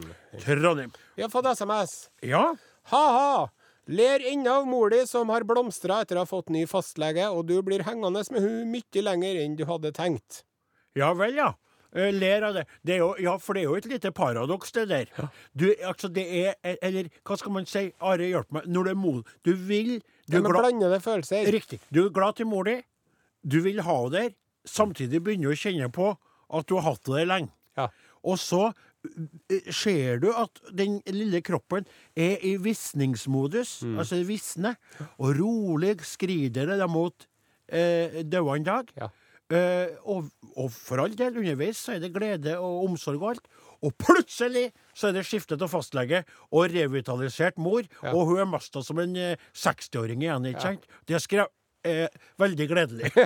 Trondheim. 0.44 0.92
Vi 1.16 1.26
har 1.26 1.30
fått 1.32 1.52
SMS. 1.52 1.96
Ja. 2.22 2.50
Ha-ha! 2.92 3.48
Ler 3.88 4.20
ennå 4.32 4.52
av 4.60 4.66
mor 4.68 4.90
di 4.92 5.06
som 5.08 5.30
har 5.32 5.46
blomstra 5.48 6.02
etter 6.04 6.18
å 6.18 6.26
ha 6.26 6.28
fått 6.28 6.50
ny 6.52 6.66
fastlege, 6.68 7.24
og 7.32 7.46
du 7.48 7.54
blir 7.64 7.86
hengende 7.86 8.20
med 8.34 8.44
hun 8.44 8.68
mye 8.68 9.04
lenger 9.04 9.40
enn 9.40 9.56
du 9.56 9.64
hadde 9.68 9.94
tenkt. 9.96 10.42
Ja 10.98 11.14
vel, 11.16 11.38
ja. 11.40 11.54
Eh, 11.96 12.12
ler 12.12 12.44
av 12.44 12.54
det. 12.58 12.66
det 12.84 12.98
jo, 13.00 13.14
ja, 13.22 13.38
for 13.40 13.56
det 13.56 13.62
er 13.62 13.70
jo 13.70 13.78
et 13.78 13.88
lite 13.88 14.12
paradoks, 14.12 14.74
det 14.76 14.88
der. 14.90 15.12
Du, 15.56 15.70
altså, 15.80 16.10
det 16.12 16.26
er 16.28 16.76
Eller 16.82 17.08
hva 17.24 17.38
skal 17.40 17.54
man 17.54 17.68
si? 17.68 17.86
Are, 18.04 18.28
hjelp 18.28 18.52
meg. 18.52 18.68
Når 18.68 18.90
det 18.90 18.92
er 18.92 19.00
mod... 19.00 19.32
Du 19.44 19.54
vil 19.56 19.96
Du 20.28 20.36
Ja, 20.36 20.42
er 20.42 20.48
glad 20.50 20.60
blandede 20.66 21.00
følelser. 21.00 21.46
Riktig. 21.52 21.80
Du 21.94 22.04
er 22.06 22.10
glad 22.12 22.36
til 22.36 22.46
mor 22.46 22.64
di. 22.68 22.76
Du 23.46 23.60
vil 23.64 23.80
ha 23.82 23.96
henne 24.02 24.12
der. 24.12 24.34
Samtidig 24.68 25.22
begynner 25.24 25.48
du 25.48 25.54
å 25.54 25.60
kjenne 25.62 25.88
på 25.92 26.10
at 26.52 26.66
du 26.68 26.74
har 26.76 26.82
hatt 26.92 27.06
henne 27.08 27.18
der 27.22 27.30
lenge. 27.30 27.50
Ja. 27.78 27.88
Og 28.24 28.36
så 28.38 28.72
ser 29.72 30.18
du 30.20 30.28
at 30.34 30.58
den 30.74 30.98
lille 31.06 31.40
kroppen 31.46 31.86
er 32.18 32.36
i 32.44 32.56
visningsmodus, 32.60 33.82
Mm. 33.82 33.98
altså 33.98 34.18
visner, 34.26 34.76
og 35.18 35.36
rolig 35.38 35.94
skrider 36.04 36.66
det 36.76 36.90
mot 36.90 37.26
eh, 37.68 38.22
døende 38.24 38.64
dag. 38.66 38.90
Ja. 38.98 39.08
Eh, 39.50 39.94
og, 40.04 40.28
og 40.56 40.70
for 40.72 41.00
all 41.00 41.14
del, 41.16 41.38
underveis 41.40 41.78
så 41.86 41.94
er 41.94 42.00
det 42.00 42.12
glede 42.12 42.58
og 42.58 42.84
omsorg 42.90 43.22
og 43.22 43.30
alt. 43.30 43.48
Og 43.82 43.92
plutselig 44.00 44.68
så 44.96 45.08
er 45.10 45.18
det 45.18 45.26
skiftet 45.28 45.60
til 45.60 45.70
fastlege 45.70 46.24
og 46.50 46.70
revitalisert 46.74 47.58
mor, 47.62 47.82
Ja. 48.02 48.12
og 48.14 48.26
hun 48.32 48.40
er 48.42 48.48
masta 48.50 48.82
som 48.82 48.98
en 48.98 49.14
eh, 49.16 49.36
60-åring 49.54 50.22
igjen, 50.26 50.46
ikke 50.50 50.64
sant? 50.64 50.88
Det 51.06 51.20
skrev 51.22 51.46
eh, 51.86 52.08
veldig 52.38 52.68
gledelig. 52.72 53.12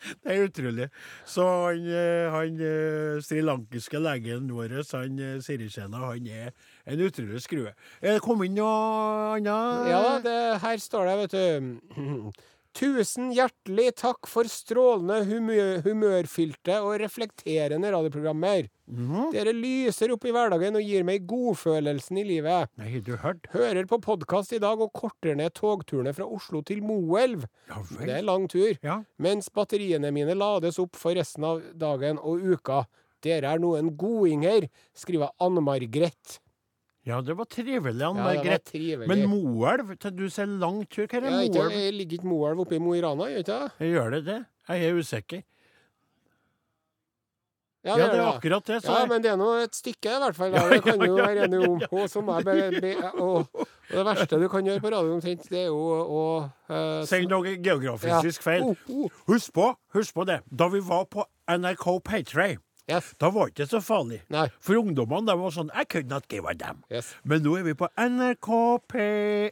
Det 0.24 0.32
er 0.32 0.46
utrolig. 0.48 0.86
Så 1.28 1.44
han, 1.44 1.82
eh, 1.92 2.30
han 2.32 2.60
eh, 2.64 3.18
srilankiske 3.24 4.00
legen 4.00 4.46
vår, 4.56 4.72
han 4.96 5.18
eh, 5.20 5.34
Sirisena, 5.44 6.00
han 6.08 6.26
er 6.26 6.54
en 6.88 7.02
utrolig 7.04 7.42
skrue. 7.44 7.74
Er 8.00 8.16
det 8.16 8.22
kommet 8.24 8.48
inn 8.48 8.56
noe 8.56 9.36
annet? 9.36 9.90
Ja 9.92 10.00
det, 10.24 10.38
her 10.64 10.80
står 10.80 11.10
det, 11.10 11.18
vet 11.20 11.36
du 11.36 12.32
Tusen 12.80 13.28
hjertelig 13.36 13.90
takk 14.00 14.24
for 14.30 14.48
strålende 14.48 15.18
humør, 15.28 15.82
humørfylte 15.84 16.78
og 16.80 16.94
reflekterende 17.02 17.90
radioprogrammer. 17.92 18.70
Mhm. 18.88 19.26
Dere 19.34 19.52
lyser 19.52 20.14
opp 20.14 20.24
i 20.24 20.32
hverdagen 20.32 20.78
og 20.78 20.86
gir 20.88 21.04
meg 21.04 21.26
godfølelsen 21.28 22.22
i 22.22 22.24
livet. 22.24 22.72
Nei, 22.80 23.02
du 23.04 23.12
hørt? 23.20 23.50
Hører 23.52 23.84
på 23.90 24.00
podkast 24.00 24.54
i 24.56 24.62
dag 24.64 24.80
og 24.80 24.94
korter 24.96 25.36
ned 25.36 25.52
togturene 25.60 26.14
fra 26.16 26.24
Oslo 26.24 26.62
til 26.64 26.80
Moelv. 26.80 27.44
Ja 27.68 27.82
Det 28.00 28.16
er 28.16 28.24
lang 28.24 28.48
tur. 28.48 28.72
Ja. 28.82 29.02
Mens 29.18 29.50
batteriene 29.52 30.10
mine 30.10 30.34
lades 30.34 30.80
opp 30.80 30.96
for 30.96 31.12
resten 31.12 31.44
av 31.44 31.60
dagen 31.76 32.16
og 32.16 32.40
uka. 32.40 32.86
Dere 33.20 33.52
er 33.52 33.60
noen 33.60 33.92
godinger, 34.00 34.70
skriver 34.96 35.28
Anne 35.38 35.60
Margrethe. 35.60 36.40
Ja, 37.06 37.20
det 37.24 37.34
var 37.38 37.44
trivelig, 37.48 38.02
Ann 38.04 38.16
Ja, 38.16 38.22
det 38.22 38.24
var 38.24 38.34
Margrethe. 38.44 38.70
trivelig. 38.72 39.08
Men 39.08 39.22
Moelv, 39.30 39.94
du 40.16 40.26
ser 40.30 40.46
lang 40.46 40.82
tur, 40.88 41.06
hva 41.06 41.16
er 41.22 41.30
Ja, 41.30 41.40
ikke, 41.48 41.54
Moelv? 41.62 41.72
jeg 41.72 41.94
ligger 41.96 42.18
ikke 42.18 42.28
Moelv 42.28 42.60
oppe 42.66 42.76
i 42.76 42.78
Mo 42.78 42.92
i 42.94 43.00
Rana, 43.00 43.24
gjør 43.32 43.38
ikke 43.44 43.60
det? 43.78 43.88
Gjør 43.94 44.10
det 44.18 44.24
det? 44.26 44.40
Jeg 44.68 44.84
er 44.90 44.98
usikker. 45.00 45.42
Ja, 47.82 47.94
Ja, 47.96 48.06
det 48.10 48.18
er 48.18 48.20
det. 48.20 48.34
akkurat 48.36 48.64
det. 48.66 48.82
Så 48.84 48.92
Ja, 48.92 49.06
men 49.06 49.22
det 49.22 49.30
er 49.30 49.36
nå 49.40 49.46
et 49.64 49.74
stykke, 49.74 50.10
i 50.12 50.18
hvert 50.20 50.36
fall. 50.36 50.50
Da. 50.52 50.68
Det 50.68 50.82
kan 50.84 51.00
jo 51.00 51.14
være 51.16 51.44
enig 51.46 51.60
om. 51.66 51.80
Og, 51.90 52.10
som 52.12 52.28
er 52.28 52.42
be, 52.44 52.80
be, 52.80 52.90
og, 53.16 53.46
og 53.54 53.66
det 53.88 54.04
verste 54.04 54.36
du 54.38 54.48
kan 54.52 54.66
gjøre 54.68 54.80
på 54.84 54.90
radioen, 54.92 55.14
omtrent, 55.16 55.46
det 55.48 55.62
er 55.62 55.66
jo 55.70 55.78
å 55.80 56.50
eh, 56.68 57.06
Si 57.08 57.22
noe 57.24 57.54
geografisk 57.56 58.42
feil. 58.44 58.62
Oh, 58.68 58.76
oh. 58.92 59.08
Husk 59.32 59.54
på, 59.56 59.70
husk 59.96 60.12
på 60.14 60.26
det. 60.28 60.42
Da 60.52 60.68
vi 60.68 60.80
var 60.84 61.06
på 61.08 61.24
NRK 61.48 61.86
Paytray, 62.04 62.58
Yes. 62.90 63.12
da 63.20 63.30
var 63.32 63.46
det 63.48 63.54
ikke 63.56 63.66
så 63.70 63.80
farlig. 63.84 64.20
Nei. 64.32 64.48
For 64.60 64.74
ungdommene 64.80 65.26
de 65.30 65.36
var 65.40 65.50
sånn 65.54 65.70
I 65.74 65.84
could 65.88 66.08
not 66.10 66.28
give 66.32 66.48
a 66.50 66.54
damn. 66.54 66.82
Yes. 66.90 67.14
Men 67.24 67.42
nå 67.46 67.56
er 67.60 67.64
vi 67.68 67.74
på 67.78 67.88
NRK 67.96 68.50
P1. 68.90 69.50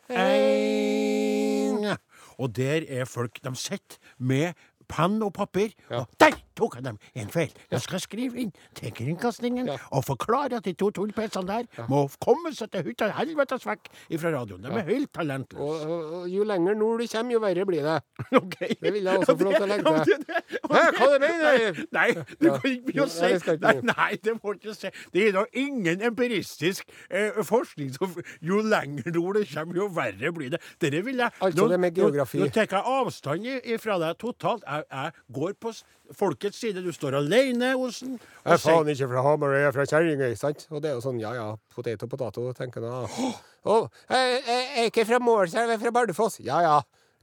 Og 2.39 2.53
der 2.55 2.85
er 2.87 3.09
folk 3.11 3.41
De 3.43 3.51
sitter 3.59 3.99
med 4.19 4.55
penn 4.89 5.19
og 5.23 5.33
papir. 5.37 5.69
Ja. 5.91 6.05
Og 6.05 6.09
der 6.21 6.37
tok 6.59 6.77
jeg 6.79 6.85
dem 6.89 6.99
en 7.23 7.31
feil! 7.33 7.53
Jeg 7.71 7.85
skal 7.85 8.03
skrive 8.03 8.43
inn 8.43 8.53
til 8.79 8.93
Kringkastingen 8.99 9.71
og 9.95 10.05
forklare 10.07 10.59
at 10.59 10.67
de 10.67 10.75
to 10.79 10.91
tullpesene 10.99 11.47
der 11.49 11.87
må 11.91 12.05
komme 12.23 12.53
seg 12.57 12.73
til 12.75 12.87
hytta 12.91 13.11
helvetes 13.17 13.67
vekk 13.69 13.89
fra 14.19 14.33
radioen. 14.35 14.65
De 14.67 14.73
er 14.81 14.89
helt 14.91 15.13
talentløse. 15.15 15.63
Og, 15.63 15.93
og, 16.19 16.29
jo 16.33 16.45
lenger 16.49 16.75
nord 16.79 17.03
du 17.05 17.07
kommer, 17.13 17.37
jo 17.37 17.43
verre 17.45 17.67
blir 17.69 17.87
det. 17.87 17.99
Okay. 18.39 18.75
Det 18.81 18.91
vil 18.95 19.07
jeg 19.09 19.19
også 19.23 19.35
få 19.39 19.45
lov 19.47 19.55
til 19.55 19.65
å 19.65 19.69
legge 19.71 19.93
til. 20.05 20.25
Hæ, 20.69 20.83
hva 20.99 21.07
det 21.13 21.19
mener 21.23 21.75
du? 21.77 21.81
Nei, 21.97 22.07
du 22.15 22.47
kan 22.49 22.69
ikke 22.71 22.87
begynne 22.89 23.05
å 23.05 23.11
si 23.13 23.29
Nei, 23.29 23.73
det 23.75 23.85
Nei, 23.89 24.09
det 24.25 24.35
må 24.37 24.53
du 24.55 24.59
ikke 24.61 24.75
si. 24.77 24.91
Det 25.15 25.25
er 25.29 25.35
da 25.37 25.45
ingen 25.63 26.05
empiristisk 26.11 26.89
eh, 27.11 27.39
forskning 27.49 27.93
som 27.97 28.15
Jo 28.45 28.61
lenger 28.65 29.13
nord 29.15 29.39
det 29.41 29.47
kommer, 29.53 29.79
jo 29.83 29.89
verre 29.97 30.33
blir 30.37 30.53
det. 30.55 30.61
Dette 30.83 31.03
vil 31.07 31.23
jeg 31.23 31.31
Altså 31.45 31.69
det 31.73 31.81
med 31.83 31.97
geografi. 31.99 32.41
Nå, 32.43 32.49
nå 32.49 32.55
tar 32.55 32.69
jeg 32.69 32.85
avstand 32.99 33.49
ifra 33.77 33.99
deg 34.03 34.19
totalt. 34.23 34.65
Jeg, 34.69 34.87
jeg 34.93 35.39
går 35.39 35.57
på 35.63 35.73
s- 35.75 35.85
folkets 36.49 36.61
side. 36.61 36.83
Du 36.83 36.93
står 36.93 37.17
alene, 37.19 37.75
Osen. 37.77 38.19
Jeg 38.45 38.53
er 38.53 38.59
faen 38.63 38.89
ikke 38.89 39.09
fra 39.09 39.23
Hamar, 39.23 39.55
jeg 39.55 39.69
er 39.69 39.73
fra 39.73 39.85
Kjerringøy, 39.85 40.35
sant? 40.37 40.67
Og 40.71 40.83
det 40.83 40.91
er 40.91 40.97
jo 40.97 41.03
sånn, 41.05 41.21
ja 41.21 41.35
ja, 41.35 41.49
potet 41.75 42.03
og 42.03 42.11
potet, 42.11 42.57
tenker 42.57 42.83
jeg. 42.83 43.33
Å, 43.69 43.89
jeg, 44.09 44.43
er 44.49 44.89
ikke 44.89 45.05
fra 45.09 45.19
Målselv, 45.21 45.69
jeg 45.69 45.79
er 45.79 45.83
fra 45.83 45.93
Bardufoss. 45.93 46.41
Ja 46.41 46.63
ja. 46.63 46.79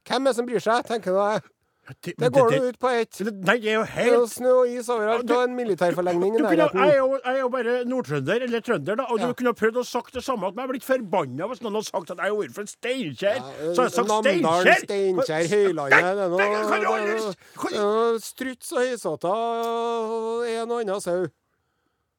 Hvem 0.06 0.26
er 0.28 0.32
det 0.32 0.38
som 0.38 0.46
bryr 0.46 0.62
seg, 0.62 0.86
tenker 0.86 1.16
jeg. 1.18 1.42
Det- 2.02 2.16
Det 2.18 2.32
går 2.34 2.50
nå 2.52 2.62
ut 2.70 2.80
på 2.80 2.90
ett. 2.90 3.20
Nei, 3.22 3.58
det 3.60 3.68
er 3.70 3.74
jo 3.76 3.82
er 3.82 3.86
helt 3.86 4.30
snø 4.32 4.52
og 4.62 4.68
is 4.68 4.88
overalt, 4.90 5.30
og 5.30 5.44
en 5.44 5.56
militærforlengning 5.56 6.34
i 6.34 6.42
nærheten. 6.42 6.80
jeg, 6.82 6.90
er 6.90 6.98
jo, 6.98 7.20
jeg 7.24 7.36
er 7.36 7.40
jo 7.42 7.50
bare 7.50 7.86
nordtrønder, 7.86 8.42
eller 8.42 8.60
trønder, 8.62 8.96
da, 8.98 9.04
og 9.04 9.20
Ja. 9.20 9.28
du 9.28 9.34
kunne 9.36 9.54
prøvd 9.54 9.78
å 9.78 9.86
sagt 9.86 10.14
det 10.14 10.24
samme. 10.24 10.48
At 10.48 10.56
jeg 10.56 10.68
blitt 10.70 10.84
forbanna 10.84 11.46
hvis 11.48 11.62
noen 11.62 11.76
hadde 11.78 11.86
sagt 11.86 12.10
at 12.10 12.18
jeg 12.18 12.30
er 12.34 12.54
fra 12.54 12.66
Steinkjer. 12.66 13.38
så 13.76 13.78
har 13.78 13.86
jeg 13.86 13.94
sagt 13.94 14.08
Namdalen, 14.08 14.82
Steinkjer! 14.82 15.46
Høylandet 15.46 16.02
det 16.02 16.42
er 16.42 17.80
noe 17.82 18.20
struts 18.20 18.72
og 18.74 18.80
høysåter 18.80 19.30
og 19.30 20.48
en 20.48 20.72
og 20.72 20.82
annen 20.82 21.02
sau. 21.02 21.28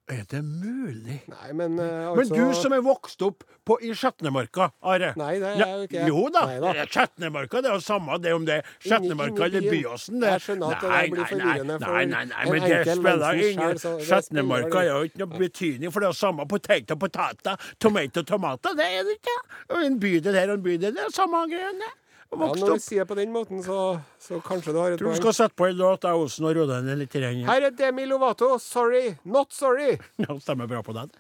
Er 0.07 0.23
det 0.31 0.39
mulig? 0.47 1.17
Nei, 1.27 1.49
men 1.51 1.81
eh, 1.83 1.87
Men 2.15 2.19
altså 2.21 2.37
du 2.39 2.53
som 2.55 2.75
er 2.77 2.83
vokst 2.87 3.23
opp 3.27 3.43
på, 3.67 3.75
i 3.83 3.89
Skjetnemarka, 3.91 4.69
Are. 4.87 5.09
Nei, 5.19 5.33
det 5.43 5.49
er 5.49 5.59
jeg 5.59 5.73
jo 5.73 5.87
ikke. 5.89 6.05
Jo 6.07 6.21
da. 6.31 6.43
Nei 6.47 6.61
da. 6.63 6.85
Skjetnemarka, 6.87 7.63
det 7.65 7.73
er 7.73 7.75
jo 7.75 7.83
samme 7.83 8.19
det 8.23 8.35
om 8.37 8.47
det 8.47 8.61
er 8.61 8.71
Skjetnemarka 8.85 9.49
eller. 9.49 9.67
Byåsen. 9.67 10.21
det. 10.23 10.31
Jeg 10.37 10.45
skjønner 10.45 10.77
at 10.77 10.85
det 10.85 10.93
blir 11.11 11.23
nei, 11.25 11.27
forvirrende 11.33 11.81
for 11.83 11.91
nei, 11.97 12.05
nei, 12.07 12.23
nei, 12.23 12.25
nei, 12.31 12.47
men 12.53 12.69
det 12.71 12.97
spiller 13.01 13.43
ingen 13.49 13.83
Skjetnemarka 14.07 14.79
har 14.79 14.89
jo 14.93 15.03
ikke 15.11 15.25
noe 15.25 15.43
betydning, 15.43 15.91
for 15.91 15.99
det 16.05 16.07
er 16.07 16.15
jo 16.15 16.21
samme 16.23 16.47
potet 16.55 16.95
og 16.95 17.03
poteter, 17.03 17.69
tomat 17.83 18.23
og 18.23 18.31
tomater. 18.31 18.79
Det 18.79 18.91
er 19.01 19.07
det 19.11 19.19
ikke. 19.19 19.39
En 19.83 19.99
bydel 20.07 20.39
her 20.39 20.55
og 20.55 20.61
en 20.61 20.67
bydel 20.71 20.95
der, 21.01 21.11
samme 21.19 21.43
greiene. 21.51 21.91
Ja, 22.33 22.49
når 22.53 22.75
du 22.75 22.83
sier 22.83 23.05
det 23.05 23.09
på 23.09 23.17
den 23.17 23.31
måten, 23.33 23.63
så, 23.65 24.01
så 24.21 24.41
kanskje 24.45 24.75
du 24.75 24.81
har 24.81 24.95
et 24.95 25.01
Tror 25.01 25.15
du 25.15 25.21
skal 25.21 25.37
sette 25.37 25.57
på 25.57 25.69
en 25.69 25.77
låt 25.79 26.05
av 26.09 26.21
Osen 26.21 26.49
og 26.49 26.57
roe 26.59 26.67
deg 26.69 26.89
ned 26.89 26.99
litt. 27.05 27.15
Her. 27.15 27.39
Her 27.47 27.69
er 27.71 27.77
Demi 27.79 28.07
Lovato. 28.11 28.57
Sorry, 28.63 29.15
not 29.25 29.55
sorry. 29.55 29.95
Ja, 30.27 30.35
stemmer 30.43 30.69
bra 30.71 30.83
på 30.83 30.97
den. 30.97 31.15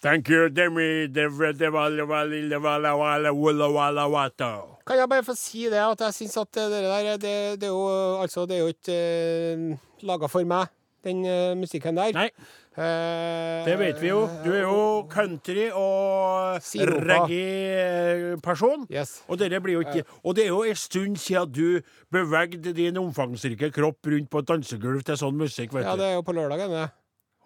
Thank 0.00 0.30
you, 0.30 0.48
Demi. 0.48 1.08
Kan 4.86 4.96
jeg 4.96 5.08
bare 5.10 5.24
få 5.26 5.34
si 5.34 5.64
det, 5.66 5.82
at 5.82 6.00
jeg 6.06 6.14
syns 6.14 6.36
at 6.38 6.52
det 6.54 6.66
der 6.70 7.16
det, 7.18 7.60
det 7.60 7.66
er 7.66 7.72
jo 7.74 8.20
Altså, 8.22 8.46
det 8.46 8.56
er 8.56 8.62
jo 8.62 8.70
ikke 8.70 8.98
uh, 9.58 10.04
laga 10.06 10.30
for 10.30 10.46
meg, 10.46 10.70
den 11.04 11.24
eh, 11.26 11.54
musikken 11.58 11.96
der. 11.96 12.14
Nei, 12.16 12.30
Eh, 12.78 13.64
det 13.66 13.74
vet 13.80 13.96
vi 13.98 14.12
jo. 14.12 14.20
Du 14.44 14.52
er 14.54 14.60
jo 14.62 15.06
country 15.10 15.66
og 15.74 16.60
reggae-person. 17.08 18.86
Yes. 18.92 19.16
Og, 19.26 19.34
og 19.34 20.36
det 20.36 20.44
er 20.44 20.52
jo 20.52 20.62
en 20.62 20.78
stund 20.78 21.16
siden 21.18 21.50
du 21.50 21.80
bevegde 22.14 22.72
din 22.76 22.96
omfangsrike 23.00 23.72
kropp 23.74 24.06
rundt 24.06 24.30
på 24.30 24.38
et 24.44 24.48
dansegulv 24.52 25.02
til 25.02 25.18
sånn 25.18 25.34
musikk, 25.40 25.74
Ja, 25.74 25.96
det 25.98 26.06
er 26.06 26.14
jo 26.20 26.22
på 26.22 26.36
lørdagen, 26.38 26.70
det. 26.70 26.86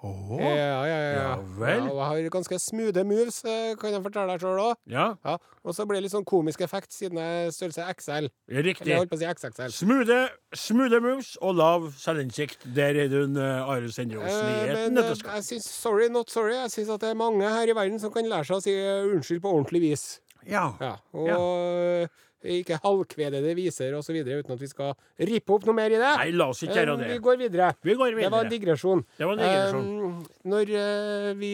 Åh. 0.02 0.40
Ja, 0.40 0.52
ja, 0.56 0.84
ja. 0.86 1.10
ja. 1.14 1.34
Vel. 1.58 1.84
Og 1.86 1.98
jeg 2.00 2.06
har 2.10 2.30
ganske 2.34 2.58
smoothe 2.58 3.04
moves, 3.06 3.38
eh, 3.46 3.74
kan 3.78 3.94
jeg 3.94 4.02
fortelle 4.02 4.34
deg 4.34 4.42
sjøl 4.42 4.62
òg. 4.64 4.76
Ja, 4.90 5.12
Ja. 5.24 5.36
Og 5.62 5.76
så 5.76 5.84
blir 5.86 6.00
det 6.00 6.08
litt 6.08 6.14
sånn 6.16 6.26
komisk 6.26 6.64
effekt 6.66 6.90
siden 6.90 7.20
jeg 7.22 7.46
er 7.46 7.52
størrelse 7.54 7.84
XL. 7.94 8.26
Eller 8.50 8.64
riktig. 8.66 8.88
jeg 8.90 8.98
holdt 8.98 9.12
på 9.12 9.14
å 9.14 9.20
si 9.20 9.28
XXL. 9.30 9.74
Smoothe, 9.76 10.18
smoothe 10.58 10.98
moves 11.04 11.36
og 11.38 11.54
lav 11.60 11.86
selvinnsikt. 12.02 12.66
Der 12.74 12.98
er 13.04 13.12
du 13.12 13.20
en 13.22 13.38
uh, 13.38 13.70
Are 13.70 13.92
Sendråsen 13.94 14.48
i 14.50 14.56
Eh, 14.72 14.90
jeg 14.90 15.46
syns 15.46 15.70
sorry, 15.70 16.08
not 16.10 16.30
sorry. 16.34 16.56
Jeg 16.56 16.74
syns 16.74 16.90
at 16.96 17.00
det 17.06 17.12
er 17.12 17.20
mange 17.20 17.46
her 17.46 17.70
i 17.70 17.76
verden 17.78 18.02
som 18.02 18.10
kan 18.10 18.26
lære 18.26 18.48
seg 18.50 18.58
å 18.58 18.64
si 18.64 18.74
unnskyld 18.74 19.44
på 19.44 19.54
ordentlig 19.54 19.84
vis. 19.86 20.04
Ja. 20.50 20.72
Ja, 20.82 20.96
og 21.14 22.10
eh, 22.44 22.58
ikke 22.60 22.78
halvkvedede 22.84 23.54
viser 23.58 23.94
osv. 23.98 24.18
uten 24.22 24.52
at 24.54 24.60
vi 24.60 24.68
skal 24.70 24.94
rippe 25.18 25.54
opp 25.56 25.66
noe 25.68 25.74
mer 25.78 25.90
i 25.94 25.98
det. 26.00 26.12
Nei, 26.18 26.30
la 26.36 26.48
oss 26.52 26.62
ikke 26.66 26.76
gjøre 26.80 26.94
Eh, 26.98 27.02
det. 27.02 27.08
Vi 27.14 27.18
går 27.26 27.36
videre. 27.40 27.70
Vi 27.82 27.94
går 27.94 28.14
videre. 28.14 28.28
Det 28.28 28.32
var 28.36 28.44
en 28.44 28.52
digresjon. 28.52 29.04
Det 29.18 29.26
var 29.26 29.32
en 29.38 29.42
digresjon. 29.44 29.90
Um, 30.02 30.26
når 30.52 30.72
uh, 30.76 31.32
vi 31.38 31.52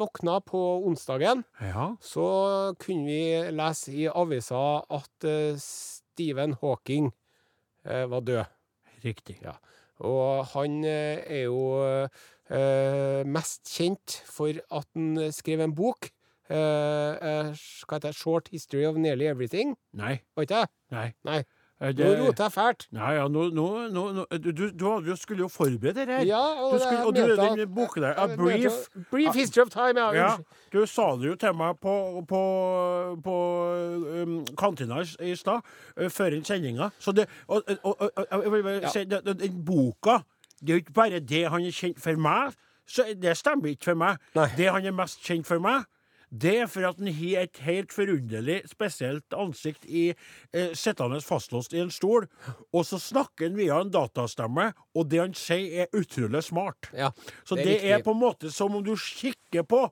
våkna 0.00 0.40
på 0.44 0.62
onsdagen, 0.88 1.44
Ja. 1.60 1.90
så 2.00 2.74
kunne 2.78 3.06
vi 3.06 3.22
lese 3.52 3.92
i 3.92 4.08
avisa 4.08 4.82
at 4.90 5.28
uh, 5.28 5.56
Stephen 5.60 6.56
Hawking 6.60 7.12
uh, 7.86 8.06
var 8.10 8.20
død. 8.20 8.44
Riktig. 9.04 9.38
Ja. 9.44 9.54
Og 10.00 10.46
han 10.54 10.78
eh, 10.84 11.20
er 11.28 11.42
jo 11.44 11.60
eh, 12.50 13.22
mest 13.28 13.68
kjent 13.68 14.14
for 14.28 14.48
at 14.72 14.86
han 14.96 15.32
skrev 15.32 15.60
en 15.60 15.74
bok. 15.76 16.08
Eh, 16.50 17.12
eh, 17.30 17.54
hva 17.86 17.96
heter 17.96 18.08
det? 18.10 18.16
'Short 18.16 18.48
History 18.52 18.84
of 18.86 18.96
Nearly 18.96 19.26
Everything'. 19.30 19.76
Nei. 19.94 20.20
Var 20.36 20.42
ikke 20.42 20.60
det? 20.60 20.68
Nei. 20.90 21.12
Nei. 21.24 21.42
Det... 21.80 21.96
Nå 22.18 22.26
roter 22.26 22.44
jeg 22.44 22.52
fælt. 22.52 22.82
Nei, 22.92 23.12
ja, 23.16 23.22
nå, 23.28 23.46
nå, 23.56 23.62
nå, 23.88 24.24
du, 24.36 24.50
du, 24.52 25.00
du 25.00 25.14
skulle 25.16 25.40
jo 25.40 25.48
forberede 25.48 25.94
det 26.04 26.06
her. 26.12 26.24
Ja, 26.28 26.40
og 26.60 26.74
du 26.74 26.78
skulle, 26.82 27.06
og 27.06 27.14
du, 27.16 27.20
meta- 27.24 27.56
den 27.56 27.74
boken 27.74 28.02
der, 28.02 28.18
A 28.20 28.26
eh, 28.28 28.36
Brief 28.36 28.72
brief 29.10 29.34
History 29.34 29.62
of 29.64 29.70
Time, 29.72 29.96
ja. 30.00 30.10
ja. 30.12 30.36
Du 30.72 30.84
sa 30.86 31.06
det 31.16 31.30
jo 31.30 31.34
til 31.40 31.54
meg 31.56 31.78
på, 31.80 31.94
på, 32.28 32.40
på 33.24 33.36
um, 34.22 34.34
kantina 34.60 35.00
i, 35.24 35.32
stad, 35.36 35.64
uh, 35.96 36.08
før 36.12 36.36
sendinga. 36.44 36.90
Så 36.98 37.12
det 37.16 37.24
og, 37.48 37.62
og, 37.82 37.96
og, 38.00 38.10
og, 38.16 38.42
jeg 38.44 38.52
vil 38.52 38.62
bare 38.62 38.92
si, 38.92 39.04
den, 39.04 39.24
den- 39.24 39.40
den 39.40 39.64
boka 39.64 40.18
Det 40.60 40.68
er 40.68 40.74
jo 40.74 40.82
ikke 40.84 40.92
bare 40.92 41.20
det 41.20 41.46
han 41.48 41.64
er 41.64 41.72
kjent 41.72 42.00
for 42.04 42.16
meg, 42.20 42.52
så 42.86 43.06
det 43.22 43.32
stemmer 43.40 43.72
ikke 43.72 43.84
for 43.84 43.94
meg. 43.96 44.18
Nei. 44.36 44.48
Det 44.56 44.68
han 44.68 44.84
er 44.84 44.92
mest 44.92 45.24
kjent 45.24 45.46
for 45.48 45.58
meg, 45.64 45.86
det 46.30 46.52
er 46.62 46.68
for 46.70 46.86
at 46.86 46.98
han 47.02 47.10
har 47.14 47.42
et 47.42 47.58
helt 47.66 47.92
forunderlig, 47.92 48.60
spesielt 48.70 49.34
ansikt 49.34 49.84
i 49.86 50.10
eh, 50.10 50.74
sittende 50.78 51.20
fastlåst 51.26 51.74
i 51.74 51.80
en 51.82 51.90
stol, 51.90 52.28
og 52.72 52.84
så 52.86 53.00
snakker 53.02 53.48
han 53.48 53.58
via 53.58 53.80
en 53.82 53.90
datastemme, 53.90 54.70
og 54.94 55.08
det 55.10 55.20
han 55.20 55.34
sier, 55.34 55.82
er 55.86 55.96
utrolig 55.96 56.44
smart. 56.46 56.90
Ja, 56.94 57.10
Så 57.44 57.58
det 57.58 57.66
det, 57.66 57.80
er 57.90 58.04
på 58.06 58.14
en 58.14 58.22
måte 58.22 58.52
som 58.54 58.76
om 58.78 58.84
du 58.86 58.94
kikker 58.96 59.66
på 59.66 59.88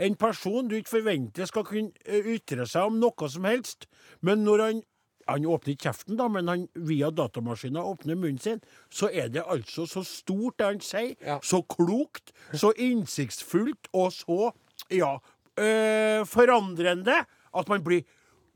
en 0.00 0.14
person 0.16 0.68
du 0.70 0.76
ikke 0.78 0.94
forventer 1.00 1.44
skal 1.50 1.66
kunne 1.66 1.90
eh, 2.06 2.22
ytre 2.36 2.66
seg 2.70 2.86
om 2.86 3.00
noe 3.02 3.28
som 3.28 3.44
helst, 3.44 3.90
men 4.22 4.46
når 4.46 4.66
han 4.68 4.82
han 5.28 5.44
åpner 5.46 5.76
ikke 5.76 5.86
kjeften, 5.86 6.16
da, 6.18 6.26
men 6.32 6.48
han 6.50 6.62
via 6.74 7.10
datamaskinen 7.14 7.78
åpner 7.82 8.16
munnen 8.18 8.40
sin, 8.42 8.62
så 8.90 9.06
er 9.12 9.28
det 9.30 9.44
altså 9.46 9.84
så 9.86 10.02
stort 10.02 10.56
det 10.58 10.66
han 10.66 10.80
sier, 10.82 11.14
Ja. 11.22 11.36
så 11.42 11.60
klokt, 11.62 12.32
så 12.52 12.72
innsiktsfullt 12.74 13.90
og 13.92 14.10
så, 14.16 14.50
ja, 14.90 15.18
øh, 15.60 16.26
forandrende 16.26 17.16
at 17.56 17.68
man 17.68 17.84
blir 17.84 18.02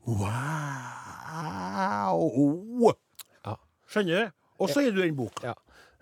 Wow! 0.05 0.25
Skjønner 3.89 4.25
du? 4.25 4.31
Og 4.59 4.69
så 4.69 4.81
gir 4.85 4.93
du 4.95 5.01
den 5.01 5.15
boka. 5.17 5.47
Ja. 5.51 5.53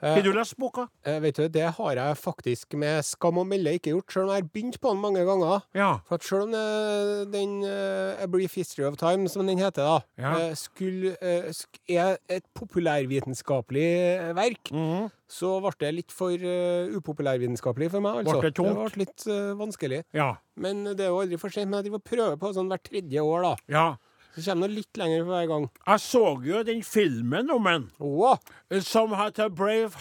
Har 0.01 0.21
du 0.25 0.31
lest 0.35 0.57
boka? 0.57 0.87
Eh, 1.05 1.19
vet 1.23 1.37
du, 1.37 1.47
det 1.47 1.67
har 1.77 1.93
jeg 1.95 2.17
faktisk 2.17 2.73
med 2.79 3.03
skam 3.05 3.37
å 3.39 3.45
melde 3.47 3.73
ikke 3.77 3.93
gjort, 3.93 4.11
selv 4.11 4.25
om 4.25 4.33
jeg 4.33 4.43
har 4.43 4.49
begynt 4.53 4.79
på 4.81 4.91
den 4.93 5.01
mange 5.03 5.23
ganger. 5.27 5.61
Ja. 5.77 5.91
For 6.07 6.15
at 6.15 6.23
selv 6.27 6.47
om 6.47 6.53
uh, 6.53 7.23
den 7.31 7.63
uh, 7.63 8.21
A 8.23 8.27
Brief 8.27 8.55
History 8.55 8.85
of 8.87 8.97
Time, 8.99 9.29
som 9.29 9.47
den 9.47 9.57
heter, 9.61 9.83
da, 9.83 9.99
Ja. 10.17 10.33
eh, 10.49 10.55
skulle, 10.55 11.15
uh, 11.21 11.51
sk 11.51 11.79
er 11.93 12.17
et 12.29 12.43
populærvitenskapelig 12.55 13.89
verk, 14.35 14.43
verk, 14.43 14.71
-hmm. 14.71 15.09
så 15.27 15.59
ble 15.61 15.71
det 15.79 15.93
litt 15.95 16.11
for 16.11 16.31
uh, 16.31 16.95
upopulærvitenskapelig 16.97 17.91
for 17.91 17.99
meg. 17.99 18.15
altså. 18.17 18.39
Ble 18.39 18.49
det 18.49 18.55
tungt? 18.55 18.93
ble 18.93 19.05
litt 19.05 19.27
eh, 19.27 19.53
vanskelig. 19.57 20.03
Ja. 20.13 20.35
Men 20.55 20.83
det 20.85 20.99
er 21.01 21.07
jo 21.09 21.21
aldri 21.21 21.37
for 21.39 21.49
sent. 21.49 21.69
Men 21.69 21.83
jeg 21.83 22.03
prøver 22.03 22.35
på 22.37 22.53
sånn 22.53 22.67
hvert 22.67 22.83
tredje 22.83 23.21
år, 23.21 23.41
da. 23.41 23.55
ja. 23.69 23.95
Så 24.33 24.41
kommer 24.47 24.67
litt 24.71 24.97
lenger 24.97 25.23
for 25.25 25.33
hver 25.35 25.47
gang. 25.51 25.65
Jeg 25.85 25.99
så 26.01 26.23
jo 26.47 26.63
den 26.65 26.81
filmen 26.83 27.51
om 27.53 27.67
en 27.69 27.83
Åh! 28.01 28.37
Som 28.81 29.13
heter 29.13 29.49
Brave 29.53 29.91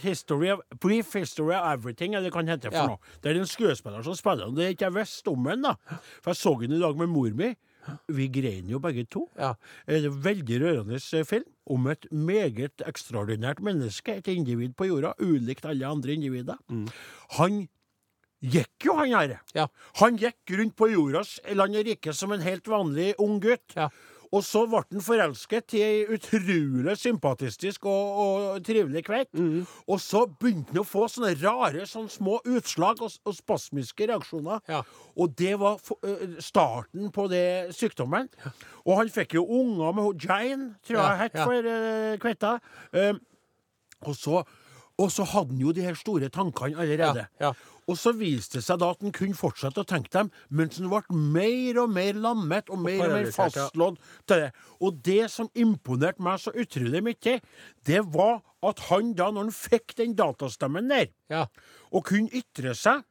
History 0.00 0.48
of, 0.54 0.60
Brief 0.80 1.12
History 1.12 1.52
of 1.54 1.66
Everything, 1.74 2.14
eller 2.16 2.30
hva 2.32 2.40
den 2.40 2.48
heter 2.54 2.70
for 2.72 2.78
Ja. 2.80 2.86
noe. 2.86 2.98
Det 3.22 3.30
er 3.34 3.40
en 3.40 3.46
skuespiller 3.46 4.02
som 4.02 4.14
spiller 4.16 4.46
den. 4.46 4.54
Det 4.56 4.64
er 4.64 4.72
ikke 4.74 4.88
jeg 4.88 4.94
visste 4.94 5.28
om 5.34 5.44
den, 5.44 5.62
da. 5.62 5.74
For 6.22 6.32
jeg 6.32 6.36
så 6.40 6.54
den 6.60 6.72
i 6.72 6.80
dag 6.80 6.96
med 6.96 7.08
mor 7.12 7.30
mi. 7.36 7.54
Vi 8.08 8.28
grein 8.32 8.70
jo 8.72 8.78
begge 8.80 9.04
to. 9.12 9.26
Ja. 9.36 9.52
En 9.86 10.08
veldig 10.24 10.60
rørende 10.62 10.96
eh, 11.12 11.24
film 11.28 11.44
om 11.68 11.86
et 11.92 12.06
meget 12.10 12.80
ekstraordinært 12.86 13.60
menneske, 13.60 14.16
et 14.16 14.26
individ 14.32 14.72
på 14.74 14.86
jorda, 14.88 15.12
ulikt 15.20 15.66
alle 15.68 15.84
andre 15.86 16.12
individer. 16.16 16.56
Han 17.36 17.68
gikk 18.44 18.88
jo, 18.88 18.96
han 19.00 19.14
her. 19.16 19.36
Ja. 19.56 19.68
Han 20.00 20.18
gikk 20.20 20.56
rundt 20.58 20.76
på 20.76 20.90
jordas 20.92 21.38
land 21.56 21.78
og 21.80 21.88
rike 21.88 22.16
som 22.16 22.34
en 22.34 22.44
helt 22.44 22.68
vanlig 22.70 23.14
ung 23.22 23.40
gutt. 23.42 23.76
Ja. 23.78 23.88
Og 24.34 24.42
så 24.42 24.64
ble 24.66 24.80
han 24.82 25.02
forelsket 25.04 25.76
i 25.78 25.82
ei 25.84 25.98
utrolig 26.16 26.96
sympatistisk 26.98 27.86
og, 27.86 28.16
og 28.24 28.64
trivelig 28.66 29.04
kveit. 29.06 29.30
Mm. 29.36 29.62
Og 29.86 30.00
så 30.02 30.24
begynte 30.26 30.74
han 30.74 30.82
å 30.82 30.86
få 30.88 31.06
sånne 31.10 31.34
rare 31.38 31.84
sånne 31.86 32.10
små 32.10 32.40
utslag 32.56 33.02
og, 33.04 33.14
og 33.22 33.36
spasmiske 33.36 34.08
reaksjoner. 34.10 34.64
Ja. 34.70 34.82
Og 35.14 35.36
det 35.38 35.54
var 35.60 35.78
starten 36.42 37.12
på 37.14 37.28
det 37.30 37.76
sykdommen. 37.78 38.30
Ja. 38.42 38.54
Og 38.84 38.98
han 39.02 39.14
fikk 39.14 39.38
jo 39.38 39.46
unger 39.60 39.94
med 40.00 40.26
Jane, 40.26 40.72
tror 40.82 40.98
jeg 40.98 41.04
Ja, 41.04 41.20
het 41.22 41.38
for 41.38 41.70
uh, 41.70 42.10
kveita. 42.22 42.56
Um, 42.90 43.22
og, 44.04 44.18
så, 44.18 44.42
og 44.98 45.14
så 45.14 45.28
hadde 45.30 45.54
han 45.54 45.62
jo 45.62 45.76
de 45.76 45.86
her 45.86 45.98
store 45.98 46.32
tankene 46.34 46.74
allerede. 46.74 47.28
Ja, 47.38 47.52
ja. 47.52 47.73
Og 47.90 47.98
så 48.00 48.12
viste 48.16 48.58
det 48.58 48.64
seg 48.64 48.78
da 48.80 48.90
at 48.94 49.02
han 49.04 49.12
kunne 49.12 49.36
fortsette 49.36 49.82
å 49.82 49.88
tenke 49.88 50.12
dem, 50.14 50.30
mens 50.48 50.78
han 50.80 50.88
ble 50.92 51.18
mer 51.34 51.80
og 51.82 51.90
mer 51.92 52.16
lammet 52.16 52.70
og 52.72 52.80
mer 52.84 53.02
og 53.06 53.14
mer 53.18 53.30
fastlådd. 53.34 53.98
til 54.26 54.44
det. 54.44 54.50
Og 54.80 55.00
det 55.04 55.30
som 55.30 55.50
imponerte 55.54 56.22
meg 56.24 56.40
så 56.40 56.54
utrolig 56.56 57.02
mye, 57.04 57.40
det 57.84 58.02
var 58.14 58.40
at 58.64 58.80
han 58.88 59.12
da, 59.18 59.30
når 59.30 59.50
han 59.50 59.56
fikk 59.56 59.96
den 60.00 60.14
datastemmen 60.16 60.88
der, 60.88 61.10
Ja. 61.30 61.46
og 61.92 62.04
kunne 62.08 62.32
ytre 62.32 62.74
seg, 62.74 63.04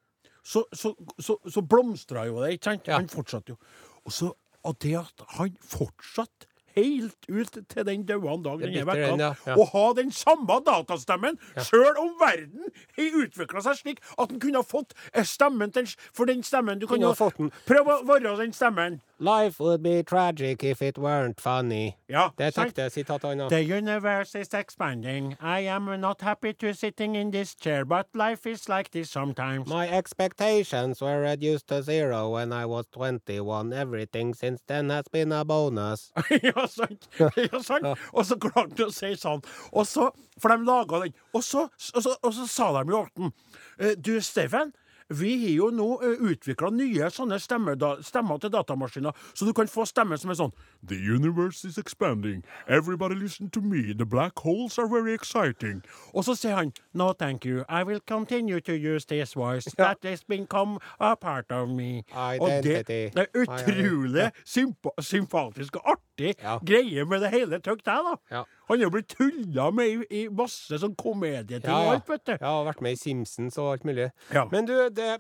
så, 0.44 0.66
så, 0.74 0.96
så, 1.20 1.38
så 1.48 1.62
blomstra 1.62 2.26
jo 2.28 2.42
det, 2.42 2.56
ikke 2.58 2.72
sant? 2.72 2.88
Ja. 2.88 2.98
Han 2.98 3.08
fortsatte 3.12 3.54
jo. 3.54 3.60
Og 4.04 4.12
så 4.12 4.34
og 4.64 4.78
det 4.80 4.96
at 4.96 5.24
han 5.38 5.56
fortsatte 5.60 6.48
helt 6.76 7.30
ut 7.30 7.58
til 7.70 7.86
den 7.88 8.06
døde 8.08 8.38
dag 8.44 8.60
den 8.64 8.76
er 8.78 8.88
vekka, 8.88 9.14
ja, 9.20 9.32
ja. 9.48 9.56
å 9.58 9.66
ha 9.74 9.86
den 9.98 10.12
samme 10.12 10.60
datastemmen, 10.66 11.40
sjøl 11.58 12.00
om 12.02 12.14
verden 12.22 12.70
har 12.98 13.18
utvikla 13.24 13.64
seg 13.66 13.80
slik 13.80 14.04
at 14.18 14.30
den 14.32 14.42
kunne 14.44 14.62
ha 14.62 14.68
fått 14.68 14.96
eh, 15.14 15.26
stemmen 15.28 15.74
til 15.74 15.90
For 16.14 16.30
den 16.30 16.44
stemmen 16.44 16.80
du 16.80 16.88
kunne 16.88 17.10
ha 17.12 17.18
fått 17.18 17.38
den. 17.38 17.52
Prøv 17.68 17.90
å 17.90 17.98
være 18.08 18.36
den 18.40 18.54
stemmen. 18.56 19.02
Life 19.24 19.58
would 19.64 19.82
be 19.82 20.04
tragic 20.04 20.64
if 20.66 20.82
it 20.82 20.98
weren't 20.98 21.40
funny. 21.40 21.96
Ja, 22.10 22.30
Det 22.38 22.46
er 22.46 22.52
sant? 22.52 22.76
det. 22.76 22.92
sitat. 22.92 23.22
The 23.50 23.64
universe 23.78 24.36
is 24.36 24.54
expanding. 24.54 25.38
I 25.40 25.60
am 25.62 25.86
not 26.02 26.22
happy 26.22 26.52
to 26.54 26.74
sitting 26.74 27.16
in 27.16 27.32
this 27.32 27.56
chair, 27.56 27.86
but 27.86 28.08
life 28.14 28.46
is 28.46 28.68
like 28.68 28.92
this 28.92 29.10
sometimes. 29.10 29.70
My 29.70 29.88
expectations 29.88 31.02
were 31.02 31.22
reduced 31.22 31.68
to 31.68 31.82
zero 31.82 32.32
when 32.32 32.52
I 32.52 32.66
was 32.66 32.86
21. 32.92 33.72
Everything 33.72 34.34
since 34.34 34.62
then 34.68 34.90
has 34.90 35.08
been 35.08 35.32
a 35.32 35.46
bonus. 35.46 36.12
ja, 36.44 36.66
sant. 36.66 37.08
Ja, 37.18 37.60
sant. 37.62 37.86
Og 38.14 38.26
så 38.26 38.36
klarte 38.36 38.76
han 38.84 38.90
å 38.90 38.92
si 38.92 39.16
sånn. 39.16 39.42
Og 39.72 39.88
så, 39.88 40.12
For 40.40 40.50
de 40.50 40.66
laga 40.66 41.00
den. 41.06 41.14
Og 41.34 41.44
så, 41.44 41.70
og 41.96 42.04
så, 42.04 42.16
og 42.24 42.34
så 42.34 42.48
sa 42.48 42.84
de 42.84 42.90
jo 42.92 43.04
Orten 43.06 43.32
eh, 43.80 43.96
Du, 43.96 44.20
Steffen. 44.22 44.74
Vi 45.10 45.32
har 45.44 45.56
jo 45.58 45.70
nå 45.72 45.88
utvikla 46.30 46.70
nye 46.72 47.10
sånne 47.12 47.40
stemmer, 47.42 47.76
da, 47.76 47.96
stemmer 48.02 48.40
til 48.40 48.50
datamaskiner, 48.54 49.12
så 49.34 49.46
du 49.46 49.54
kan 49.54 49.68
få 49.68 49.86
stemmer 49.90 50.18
som 50.22 50.32
er 50.32 50.40
sånn 50.40 50.54
The 50.88 50.96
universe 50.96 51.66
is 51.68 51.78
expanding. 51.78 52.44
Everybody 52.68 53.16
listen 53.16 53.50
to 53.52 53.62
me. 53.62 53.94
The 53.94 54.06
black 54.06 54.40
holes 54.40 54.78
are 54.80 54.88
very 54.88 55.14
exciting. 55.14 55.82
Og 56.14 56.24
så 56.28 56.36
sier 56.36 56.56
han 56.56 56.74
No, 56.94 57.12
thank 57.14 57.46
you. 57.46 57.64
I 57.70 57.84
will 57.84 58.00
continue 58.08 58.60
to 58.62 58.74
use 58.74 59.06
this 59.06 59.34
voice. 59.36 59.66
That 59.78 59.98
has 60.04 60.24
become 60.24 60.80
a 61.00 61.16
part 61.16 61.52
of 61.52 61.70
me. 61.70 62.04
Og 62.14 62.50
det, 62.64 62.88
det 62.88 63.18
er 63.18 63.28
utrolig 63.36 64.30
sympa 64.46 64.90
sympatisk 65.02 65.76
og 65.82 65.96
artig 65.96 66.36
Ja. 66.44 66.60
greie 66.62 67.06
med 67.10 67.22
det 67.24 67.32
hele 67.32 67.58
tøkt 67.60 67.86
der, 67.86 68.04
da. 68.06 68.16
Ja. 68.32 68.44
Han 68.70 68.78
er 68.80 68.84
jo 68.86 68.90
blitt 68.94 69.08
tulla 69.10 69.72
med 69.72 69.88
i, 69.90 70.24
i 70.24 70.28
masse 70.30 70.78
sånn 70.80 70.94
komedieting 70.96 71.66
Ja, 71.72 71.80
og 71.80 71.86
ja. 71.88 71.94
alt, 71.98 72.10
vet 72.10 72.26
du. 72.30 72.34
Ja, 72.40 72.52
vært 72.68 72.82
med 72.86 72.94
i 72.94 73.00
Simpsons 73.02 73.58
og 73.58 73.72
alt 73.74 73.84
mulig. 73.88 74.12
Ja. 74.34 74.46
Men 74.52 74.66
du, 74.70 74.76
det 74.96 75.12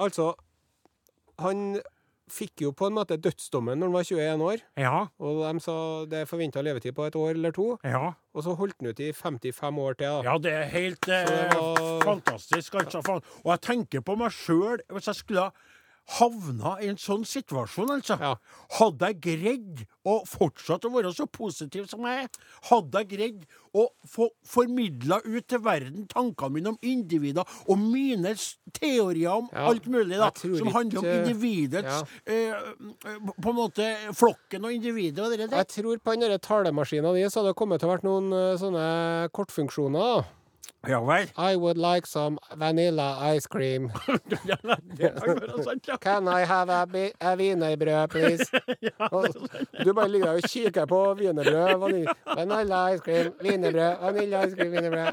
Altså, 0.00 0.34
han 1.42 1.80
fikk 2.30 2.62
jo 2.62 2.70
på 2.78 2.86
en 2.86 2.94
måte 2.94 3.16
dødsdommen 3.18 3.80
når 3.80 3.88
han 3.88 3.94
var 3.96 4.04
21 4.06 4.44
år. 4.46 4.60
Ja, 4.78 4.98
Og 5.18 5.40
de 5.42 5.60
sa 5.64 5.74
det 6.06 6.20
er 6.20 6.28
forventa 6.30 6.62
levetid 6.62 6.94
på 6.94 7.08
et 7.08 7.16
år 7.18 7.30
eller 7.34 7.50
to. 7.56 7.72
ja. 7.84 8.12
Og 8.32 8.44
så 8.46 8.54
holdt 8.54 8.76
han 8.78 8.92
ut 8.92 9.00
i 9.02 9.08
55 9.10 9.78
år 9.82 9.96
til. 9.98 10.06
da. 10.06 10.22
Ja, 10.22 10.36
det 10.38 10.52
er 10.54 10.68
helt 10.70 11.08
eh, 11.08 11.26
det 11.26 11.56
var- 11.58 12.04
fantastisk. 12.04 12.74
Altså. 12.78 13.00
Ja. 13.08 13.14
Og 13.44 13.50
jeg 13.50 13.60
tenker 13.66 14.00
på 14.06 14.14
meg 14.16 14.30
sjøl, 14.30 14.78
hvis 14.92 15.06
jeg 15.10 15.14
skulle 15.16 15.40
ha 15.40 15.50
havna 16.18 16.76
i 16.82 16.90
en 16.90 17.00
sånn 17.00 17.24
situasjon, 17.28 17.94
altså. 17.96 18.18
Ja. 18.20 18.34
Hadde 18.78 19.10
jeg 19.12 19.20
greid 19.26 19.82
å 20.06 20.20
fortsatt 20.28 20.86
å 20.88 20.92
være 20.94 21.12
så 21.14 21.26
positiv 21.30 21.88
som 21.90 22.06
jeg 22.08 22.26
er, 22.26 22.30
hadde 22.70 23.02
jeg 23.02 23.10
greid 23.14 23.44
å 23.76 23.86
få 24.10 24.26
formidla 24.46 25.20
ut 25.22 25.46
til 25.46 25.60
verden 25.62 26.08
tankene 26.10 26.56
mine 26.56 26.72
om 26.72 26.78
individer 26.82 27.46
og 27.70 27.78
mine 27.78 28.32
teorier 28.74 29.36
om 29.36 29.46
Ja, 29.52 29.68
alt 29.70 29.86
mulig, 29.86 30.18
da, 30.18 30.32
som 30.34 30.72
handler 30.74 31.04
om 31.04 31.06
individets 31.06 31.70
individets 31.70 32.04
eh, 32.26 32.54
På 33.42 33.50
en 33.50 33.56
måte 33.58 33.86
flokken 34.16 34.66
og 34.66 34.74
individet 34.74 35.24
og 35.24 35.32
det 35.32 35.46
der. 35.46 35.62
Jeg 35.62 35.72
tror 35.76 36.02
på 36.02 36.16
den 36.16 36.38
talemaskina 36.42 37.14
di 37.14 37.24
så 37.28 37.40
hadde 37.40 37.54
det 37.54 37.58
kommet 37.60 37.82
til 37.82 37.90
å 37.90 37.94
vært 37.94 38.06
noen 38.06 38.32
eh, 38.34 38.58
sånne 38.60 38.84
kortfunksjoner. 39.36 40.00
da. 40.00 40.39
Ja 40.88 41.00
vel. 41.04 41.26
I 41.36 41.56
would 41.56 41.76
like 41.76 42.06
some 42.06 42.38
vanilla 42.56 43.18
ice 43.20 43.46
cream. 43.46 43.90
Can 46.00 46.26
I 46.28 46.40
have 46.46 46.70
a, 46.70 46.86
a 47.20 47.36
wienerbrød, 47.36 48.10
please? 48.10 48.50
Du 49.84 49.92
bare 49.92 50.08
ligger 50.08 50.26
der 50.26 50.32
og 50.34 50.42
kikker 50.42 50.86
på 50.86 51.14
wienerbrød. 51.18 51.74
vanil- 51.80 52.12
Vanilla 52.36 52.88
ice 52.94 53.02
cream, 53.04 53.32
wienerbrød, 53.42 53.96
vanilla 54.00 54.46
ice 54.46 54.54
cream, 54.56 54.72
wienerbrød. 54.72 55.12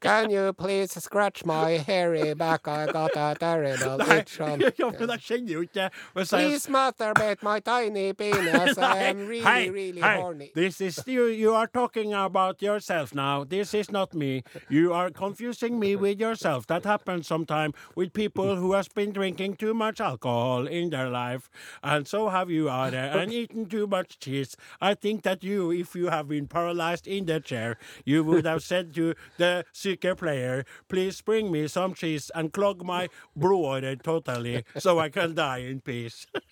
Can 0.00 0.30
you 0.30 0.52
please 0.52 1.00
scratch 1.00 1.44
my 1.44 1.78
hairy 1.86 2.34
back? 2.34 2.68
I 2.68 2.86
got 2.86 3.10
a 3.16 3.34
terrible 3.34 4.00
itch 4.18 4.40
on. 4.40 4.60
ja, 4.78 4.90
men 4.98 5.08
jeg 5.10 5.20
kjenner 5.20 5.52
jo 5.52 5.60
ikke 5.60 5.90
Please 6.14 6.68
masturbate 6.70 7.42
my 7.42 7.58
tiny 7.60 8.12
penis. 8.12 8.78
I 8.78 8.98
am 9.10 9.26
really, 9.26 9.40
hey, 9.44 9.70
really 9.70 10.00
hey, 10.00 10.20
horny. 10.20 10.50
This 10.54 10.80
is 10.80 11.02
you. 11.06 11.24
You 11.26 11.54
are 11.54 11.66
talking 11.66 12.14
about 12.14 12.62
yourself 12.62 13.14
now. 13.14 13.44
This 13.44 13.74
is 13.74 13.90
not 13.90 14.14
me. 14.14 14.42
You 14.68 14.92
are 14.92 14.99
confusing 15.08 15.78
me 15.78 15.96
with 15.96 16.20
yourself. 16.20 16.66
That 16.66 16.84
happens 16.84 17.26
sometimes 17.26 17.74
with 17.94 18.12
people 18.12 18.56
who 18.56 18.72
has 18.74 18.88
been 18.88 19.12
drinking 19.12 19.56
too 19.56 19.72
much 19.72 20.00
alcohol 20.00 20.66
in 20.66 20.90
their 20.90 21.08
life, 21.08 21.48
and 21.82 22.06
so 22.06 22.28
have 22.28 22.50
you, 22.50 22.68
Are, 22.68 22.88
and 22.94 23.32
eaten 23.40 23.64
too 23.66 23.86
much 23.86 24.18
cheese. 24.18 24.56
I 24.80 24.94
think 24.94 25.22
that 25.22 25.42
you, 25.42 25.70
if 25.70 25.94
you 25.94 26.08
have 26.08 26.28
been 26.28 26.46
paralyzed 26.48 27.06
in 27.06 27.24
the 27.24 27.40
chair, 27.40 27.78
you 28.04 28.22
would 28.24 28.44
have 28.44 28.62
said 28.62 28.92
to 28.96 29.14
the 29.38 29.64
soccer 29.72 30.14
player, 30.14 30.64
"Please 30.88 31.20
bring 31.22 31.50
me 31.50 31.68
some 31.68 31.94
cheese 31.94 32.30
and 32.34 32.52
clog 32.52 32.84
my 32.84 33.08
blodårer 33.38 34.02
totally, 34.02 34.64
so 34.76 34.98
I 34.98 35.08
can 35.08 35.34
die 35.34 35.58
in 35.58 35.80
peace." 35.80 36.26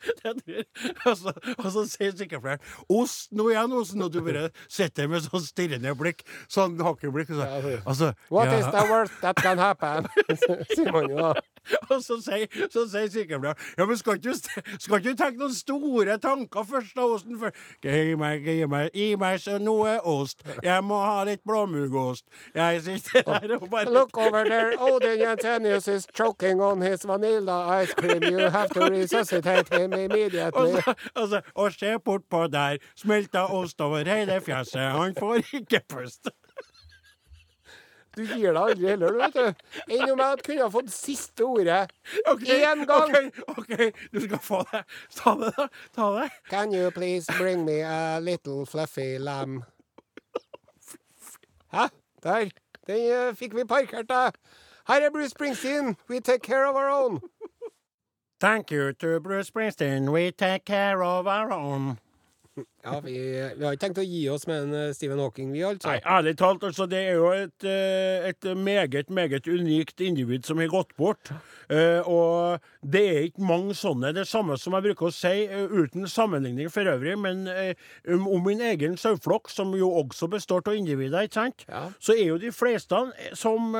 og, 1.08 1.16
så, 1.18 1.32
og 1.56 1.68
så 1.74 1.84
sier 1.90 2.14
sykepleieren 2.16 2.62
Ost 2.92 3.30
nå 3.36 3.50
igjen, 3.52 3.74
osten! 3.76 4.04
Og 4.04 4.12
du 4.14 4.20
bare 4.24 4.48
sitter 4.66 5.10
med 5.10 5.26
sånn 5.26 5.44
stirrende 5.44 5.94
blikk. 5.98 6.24
Sånn 6.50 6.78
hakkeblikk. 6.80 7.32
Så, 7.36 7.46
altså, 7.84 8.12
What 8.32 8.50
ja, 8.50 8.60
is 8.60 8.70
the 8.72 8.84
worst 8.90 9.16
that 9.24 9.40
can 9.40 9.60
happen? 9.60 10.08
Sier 10.74 10.92
man 10.94 11.10
jo 11.10 11.20
da. 11.20 11.34
Og 11.90 12.00
så 12.04 12.16
sier, 12.24 12.46
så 12.72 12.86
sier 12.90 13.10
sykepleieren 13.12 13.58
Ja, 13.78 13.86
men 13.86 13.98
skal 13.98 14.18
ikke, 14.18 14.34
skal 14.78 15.00
ikke 15.00 15.12
du 15.12 15.18
tenke 15.20 15.42
noen 15.42 15.54
store 15.54 16.16
tanker 16.22 16.66
først 16.66 16.96
da, 16.96 17.06
osten 17.06 17.38
For, 17.40 17.54
Gi 17.84 18.16
meg, 18.18 18.44
gi 18.46 18.66
meg, 18.70 18.90
gi 18.96 19.14
meg 19.20 19.38
så 19.42 19.58
noe 19.62 19.96
ost. 20.08 20.42
Jeg 20.64 20.84
må 20.84 20.98
ha 21.04 21.22
litt 21.28 21.42
blåmuggost. 21.46 22.26
Jeg 22.54 22.82
sitter 22.84 23.24
der 23.26 23.56
og 23.58 23.68
bare 23.72 23.92
Look 23.92 24.16
over 24.18 24.44
there. 24.48 24.76
Odin 24.80 25.20
Jensenius 25.20 25.88
is 25.88 26.06
choking 26.16 26.60
on 26.62 26.82
his 26.82 27.04
vanilla 27.06 27.82
ice 27.82 27.94
cream. 27.94 28.22
You 28.22 28.50
have 28.50 28.70
to 28.74 28.88
resuscitate 28.90 29.72
him 29.74 29.92
og, 29.92 30.00
immediately. 30.00 30.80
så, 30.80 30.94
og, 31.14 31.28
så, 31.28 31.40
og 31.54 31.72
se 31.72 31.96
bortpå 32.04 32.46
der. 32.52 32.78
Smelta 32.96 33.46
ost 33.46 33.80
over 33.80 34.04
hele 34.04 34.40
fjeset. 34.40 34.80
Han 34.96 35.14
får 35.18 35.42
ikke 35.60 35.80
puste. 35.88 36.30
Du 38.16 38.24
gir 38.26 38.52
deg 38.52 38.58
aldri 38.58 38.88
heller, 38.90 39.12
du, 39.14 39.18
vet 39.20 39.36
du. 39.36 39.66
Enn 39.94 40.10
om 40.10 40.22
jeg 40.22 40.42
kunne 40.46 40.64
ha 40.64 40.70
fått 40.74 40.90
siste 40.90 41.46
ordet 41.46 41.84
Ok, 42.26 42.42
én 42.50 42.82
gang. 42.88 43.12
OK, 43.52 43.60
ok, 43.62 44.00
du 44.12 44.20
skal 44.24 44.42
få 44.42 44.62
det. 44.72 44.82
Ta 45.14 45.34
det, 45.38 45.52
da. 45.56 45.68
Ta 45.94 46.08
det. 46.16 46.30
Can 46.50 46.74
you 46.74 46.90
please 46.90 47.30
bring 47.38 47.64
me 47.64 47.80
a 47.86 48.18
little 48.20 48.66
fluffy 48.66 49.18
lamb? 49.18 49.62
Hæ? 51.72 51.88
Der. 52.22 52.50
Den 52.86 53.28
uh, 53.28 53.34
fikk 53.34 53.54
vi 53.54 53.64
parkert, 53.64 54.08
da. 54.08 54.30
Her 54.88 55.06
er 55.06 55.10
Bruce 55.10 55.30
Springsteen. 55.30 55.96
We 56.08 56.20
take 56.20 56.42
care 56.42 56.66
of 56.66 56.74
our 56.74 56.90
own. 56.90 57.20
Thank 58.40 58.72
you 58.72 58.92
to 58.92 59.20
Bruce 59.20 59.50
Springsteen. 59.50 60.10
We 60.10 60.32
take 60.32 60.64
care 60.64 61.04
of 61.04 61.26
our 61.26 61.52
own. 61.52 61.98
Ja, 62.84 62.96
vi, 63.04 63.12
vi 63.58 63.64
har 63.64 63.74
ikke 63.76 63.82
tenkt 63.84 63.98
å 64.00 64.04
gi 64.06 64.22
oss 64.32 64.46
med 64.48 64.62
en 64.64 64.76
eh, 64.78 64.92
Stephen 64.96 65.20
Hawking, 65.20 65.50
vi, 65.52 65.60
altså. 65.68 65.90
Nei, 65.90 65.98
ærlig 66.08 66.32
talt, 66.40 66.62
altså, 66.64 66.86
det 66.88 67.02
er 67.10 67.18
jo 67.18 67.26
et, 67.36 67.66
eh, 67.68 68.28
et 68.30 68.48
meget, 68.56 69.10
meget 69.12 69.48
unikt 69.52 70.00
individ 70.00 70.48
som 70.48 70.62
har 70.62 70.70
gått 70.72 70.94
bort. 70.96 71.32
Uh, 71.70 72.02
og 72.10 72.64
det 72.82 73.02
er 73.06 73.26
ikke 73.28 73.44
mange 73.46 73.76
sånne. 73.78 74.10
Det 74.16 74.24
samme 74.26 74.56
som 74.58 74.74
jeg 74.74 74.88
bruker 74.88 75.06
å 75.06 75.14
si, 75.14 75.44
uh, 75.46 75.70
uten 75.70 76.08
sammenligning 76.10 76.72
for 76.72 76.88
øvrig, 76.90 77.14
men 77.20 77.44
uh, 77.46 77.70
om, 78.10 78.24
om 78.32 78.42
min 78.48 78.64
egen 78.72 78.96
saueflokk, 78.98 79.52
som 79.52 79.70
jo 79.78 79.92
også 80.00 80.26
består 80.32 80.64
av 80.66 80.74
individer, 80.80 81.28
ikke 81.28 81.38
sant, 81.42 81.66
Ja. 81.68 81.84
så 82.02 82.16
er 82.16 82.32
jo 82.32 82.40
de 82.42 82.50
fleste 82.50 82.98
som, 83.38 83.76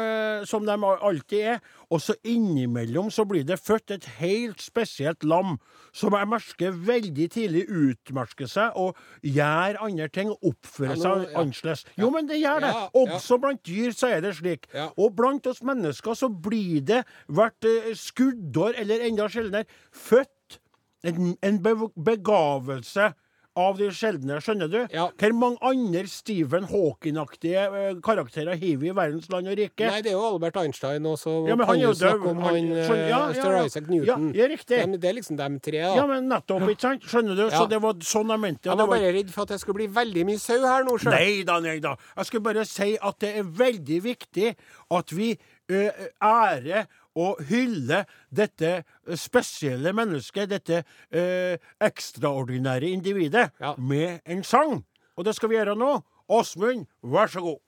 som 0.46 0.66
de 0.68 0.76
alltid 0.76 1.54
er. 1.56 1.58
Og 1.90 1.98
så 2.02 2.14
innimellom 2.22 3.08
så 3.10 3.24
blir 3.26 3.42
det 3.46 3.56
født 3.58 3.90
et 3.96 4.04
helt 4.20 4.60
spesielt 4.62 5.24
lam, 5.26 5.56
som 5.92 6.14
jeg 6.14 6.28
merker 6.30 6.76
veldig 6.86 7.26
tidlig 7.34 7.64
utmerker 7.66 8.46
seg 8.46 8.76
og 8.78 8.98
gjør 9.26 9.80
andre 9.82 10.06
ting 10.14 10.30
oppfører 10.38 10.94
Ja, 10.94 11.00
seg 11.02 11.24
ja. 11.24 11.32
annerledes. 11.40 11.82
Jo, 11.98 12.10
men 12.14 12.28
det 12.30 12.38
gjør 12.38 12.62
det. 12.62 12.70
Også 13.02 13.40
blant 13.42 13.64
dyr 13.66 13.90
så 13.96 14.12
er 14.14 14.22
det 14.22 14.36
slik. 14.38 14.68
Og 14.96 15.16
blant 15.18 15.46
oss 15.50 15.64
mennesker 15.66 16.14
så 16.14 16.30
blir 16.30 16.78
det 16.86 17.02
hvert 17.26 17.66
eh, 17.66 17.90
skuddår, 17.98 18.78
eller 18.84 19.02
enda 19.08 19.26
sjeldnere, 19.32 19.66
født 19.90 20.60
en, 21.02 21.34
en 21.42 21.58
begavelse 21.96 23.10
av 23.58 23.78
de 23.80 23.88
sjeldne, 23.90 24.36
skjønner 24.44 24.68
du? 24.70 24.78
Ja. 24.94 25.08
Hvor 25.18 25.32
mange 25.34 25.58
andre 25.66 26.04
Stephen 26.08 26.64
Hawking-aktige 26.70 27.64
eh, 27.66 27.94
karakterer 28.04 28.54
har 28.54 28.76
vi 28.80 28.90
i 28.90 28.94
verdens 28.94 29.26
land 29.32 29.50
og 29.50 29.56
rike? 29.58 29.88
Nei, 29.90 30.00
det 30.06 30.12
er 30.12 30.16
jo 30.16 30.22
Albert 30.28 30.56
Einstein, 30.62 31.02
også. 31.10 31.34
Ja, 31.50 31.56
men 31.58 31.66
han 31.66 31.76
er 31.80 31.82
jo 31.88 31.92
død. 31.98 32.26
om 32.30 32.38
Han- 32.44 32.54
skjønner- 32.54 33.08
ja, 33.08 33.20
uh, 33.26 33.34
ja, 33.34 33.50
ja. 33.56 33.64
Isaac 33.66 33.88
Newton. 33.90 34.32
Ja, 34.38 34.46
riktig. 34.46 34.78
De, 34.86 34.98
det 35.02 35.10
er 35.10 35.14
liksom 35.18 35.36
dem 35.36 35.58
tre, 35.60 35.80
da. 35.82 35.94
Ja, 35.98 36.06
men 36.06 36.28
nettopp, 36.30 36.62
ikke 36.70 36.80
sant? 36.86 37.02
Skjønner 37.10 37.36
du? 37.36 37.44
Så 37.50 37.68
det 37.68 37.82
var 37.82 37.94
sånn 37.94 38.30
jeg 38.30 38.40
mente. 38.46 38.70
Jeg 38.70 38.76
var 38.78 38.86
bare 38.86 39.12
redd 39.18 39.30
for 39.34 39.42
at 39.42 39.48
det 39.56 39.60
skulle 39.60 39.80
bli 39.82 39.88
veldig 39.88 40.26
mye 40.30 40.38
sau 40.38 40.60
her 40.62 40.84
nå, 40.84 40.98
sjøl. 41.02 41.12
Nei 41.16 41.42
da, 41.42 41.58
nei 41.60 41.78
da. 41.80 41.96
Jeg 42.16 42.26
skulle 42.30 42.42
bare 42.46 42.64
si 42.64 42.96
at 43.02 43.18
det 43.18 43.36
er 43.36 43.42
veldig 43.44 44.02
viktig 44.02 44.54
at 44.90 45.10
vi 45.12 45.34
ærer 45.70 46.86
og 47.16 47.40
hylle 47.48 48.04
dette 48.30 48.84
spesielle 49.18 49.92
mennesket, 49.96 50.50
dette 50.50 50.82
eh, 51.10 51.56
ekstraordinære 51.80 52.90
individet, 52.94 53.50
Ja. 53.60 53.74
med 53.78 54.20
en 54.26 54.44
sang. 54.44 54.84
Og 55.16 55.24
det 55.24 55.34
skal 55.36 55.48
vi 55.50 55.56
gjøre 55.56 55.76
nå. 55.76 56.02
Åsmund, 56.30 56.86
vær 57.02 57.26
så 57.26 57.40
god. 57.40 57.58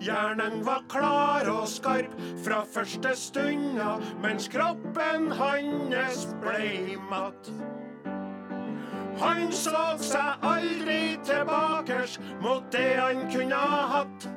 Hjernen 0.00 0.62
var 0.66 0.84
klar 0.88 1.48
og 1.50 1.66
skarp 1.68 2.12
fra 2.44 2.62
første 2.70 3.12
stunda, 3.18 3.96
mens 4.22 4.46
kroppen 4.52 5.30
hans 5.38 6.24
blei 6.42 6.94
matt. 7.10 7.50
Han 9.18 9.52
så 9.52 9.84
seg 9.98 10.44
aldri 10.46 11.16
tilbakers 11.26 12.18
mot 12.42 12.66
det 12.72 12.90
han 12.98 13.24
kunne 13.32 13.54
ha 13.58 13.80
hatt. 13.94 14.28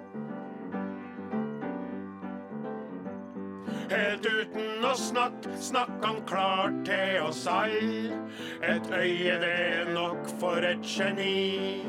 Helt 3.91 4.25
uten 4.25 4.85
å 4.87 4.93
snakke, 4.95 5.51
snakk 5.59 6.05
han 6.05 6.21
klart 6.29 6.77
til 6.87 7.19
oss 7.25 7.43
alle. 7.51 8.21
Et 8.63 8.87
øye, 8.95 9.35
det 9.43 9.51
er 9.51 9.91
nok 9.93 10.31
for 10.39 10.63
et 10.63 10.85
geni. 10.87 11.83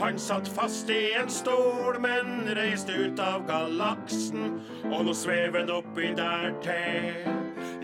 Han 0.00 0.18
satt 0.20 0.48
fast 0.48 0.90
i 0.92 1.12
en 1.20 1.30
stol, 1.32 2.00
men 2.00 2.48
reiste 2.56 2.96
ut 2.96 3.20
av 3.20 3.46
galaksen. 3.48 4.58
Og 4.90 5.06
nå 5.06 5.14
svever 5.16 5.62
han 5.62 5.72
oppi 5.76 6.12
der 6.16 6.52
til, 6.64 7.30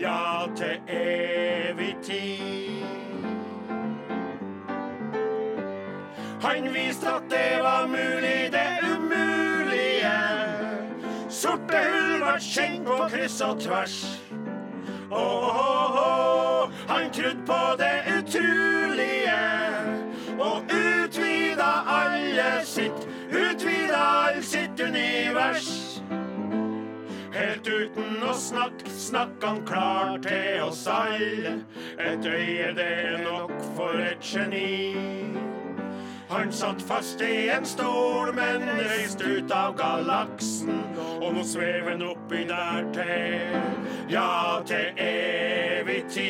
ja, 0.01 0.49
til 0.57 0.93
evig 0.97 1.95
tid. 2.05 3.02
Han 6.43 6.73
viste 6.73 7.07
at 7.07 7.29
det 7.29 7.63
var 7.63 7.87
mulig, 7.87 8.51
det 8.51 8.79
umulige. 8.83 10.17
Sorte 11.29 11.77
hull 11.77 12.19
var 12.19 12.39
kjent 12.39 12.83
på 12.85 12.97
kryss 13.13 13.41
og 13.41 13.61
tvers. 13.63 13.95
Åh, 15.11 16.69
han 16.87 17.11
trodde 17.15 17.45
på 17.47 17.61
det 17.79 17.95
utrolige 18.17 19.39
og 20.39 20.63
utvida 20.67 21.71
alle 21.87 22.49
sitt, 22.65 23.07
utvida 23.31 24.03
all 24.27 24.43
sitt 24.43 24.79
univers. 24.83 26.01
Helt 27.33 27.67
uten 27.67 28.19
å 28.27 28.35
snakke, 28.35 28.91
snakk 28.91 29.39
han 29.47 29.63
klar 29.65 30.19
til 30.27 30.67
oss 30.67 30.83
alle. 30.91 31.61
Et 31.97 32.25
øye, 32.27 32.73
det 32.75 32.91
er 33.07 33.23
nok 33.23 33.55
for 33.77 33.95
et 34.11 34.19
geni. 34.19 35.13
Han 36.33 36.51
satt 36.51 36.81
fast 36.81 37.21
i 37.21 37.49
en 37.49 37.65
stol, 37.65 38.33
men 38.33 38.63
reist 38.79 39.21
ut 39.21 39.51
av 39.53 39.75
galaksen. 39.77 40.79
Og 41.21 41.33
nå 41.35 41.43
svever 41.45 41.91
han 41.91 42.01
oppi 42.07 42.41
der 42.49 42.87
til, 42.95 43.53
ja, 44.09 44.57
til 44.65 44.97
evig 44.97 46.05
tid. 46.09 46.23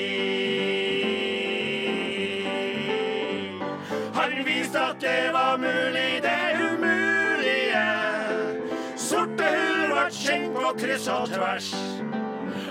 Han 4.19 4.45
viste 4.45 4.79
at 4.91 4.99
det 4.99 5.31
var 5.31 5.57
mulig, 5.63 6.19
det 6.27 6.51
umulige. 6.59 7.87
Sorte 8.99 9.47
hull 9.55 9.87
ble 9.87 10.07
kjent 10.19 10.51
på 10.57 10.73
kryss 10.83 11.07
og 11.15 11.31
tvers. 11.31 11.71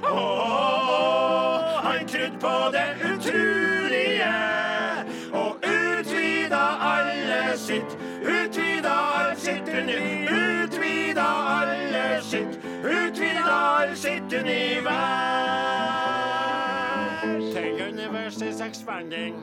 Åh, 0.04 1.80
han 1.88 2.04
trodde 2.12 2.38
på 2.44 2.56
det 2.76 2.88
utrolige 3.08 4.61
alle 7.52 7.60
sitt, 7.60 7.96
utvida 8.22 8.90
alt 8.90 9.38
sitt 9.38 9.68
utvida 9.68 11.24
alle 11.24 12.20
sitt, 12.22 12.58
utvida 12.82 13.44
alt 13.44 13.96
sitt 13.96 14.32
univers. 14.32 14.94
The 17.52 17.88
universe 17.88 18.40
is 18.42 18.60
expanding. 18.60 19.34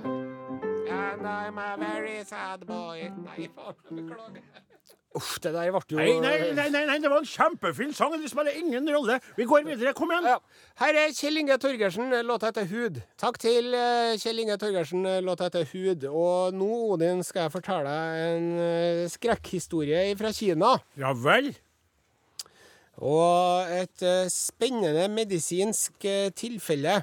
And 0.90 1.28
I'm 1.28 1.58
a 1.60 1.78
very 1.78 2.24
sad 2.26 2.66
boy. 2.66 3.12
Nei, 3.26 3.50
faen, 3.56 3.76
beklager. 3.92 4.69
Uff, 5.18 5.40
det 5.42 5.56
der 5.56 5.72
ble 5.74 5.80
jo 5.90 5.98
Nei, 5.98 6.12
nei, 6.22 6.52
nei, 6.54 6.68
nei, 6.70 6.84
nei, 6.86 6.98
det 7.02 7.10
var 7.10 7.24
en 7.24 7.26
kjempefin 7.26 7.94
sang. 7.98 8.14
Det 8.22 8.30
spiller 8.30 8.54
ingen 8.60 8.86
rolle. 8.94 9.16
Vi 9.40 9.48
går 9.50 9.64
videre. 9.66 9.94
Kom 9.98 10.12
igjen. 10.14 10.28
Ja. 10.30 10.36
Her 10.84 11.00
er 11.02 11.16
Kjell 11.18 11.40
Inge 11.42 11.58
Torgersen, 11.58 12.14
låta 12.28 12.52
heter 12.52 12.68
Hud. 12.70 13.00
Takk 13.18 13.40
til 13.42 13.74
eh, 13.74 14.14
Kjell 14.22 14.44
Inge 14.44 14.60
Torgersen, 14.62 15.08
låta 15.26 15.48
heter 15.50 15.66
Hud. 15.72 16.06
Og 16.12 16.54
nå, 16.54 16.70
Odin, 16.94 17.24
skal 17.26 17.48
jeg 17.48 17.56
fortelle 17.58 17.90
deg 17.90 18.22
en 18.28 18.52
eh, 18.68 19.08
skrekkhistorie 19.10 20.06
fra 20.20 20.34
Kina. 20.36 20.76
Ja 21.02 21.16
vel. 21.18 21.56
Og 23.02 23.74
et 23.80 24.06
eh, 24.06 24.30
spennende 24.30 25.08
medisinsk 25.10 26.06
eh, 26.06 26.30
tilfelle. 26.38 27.00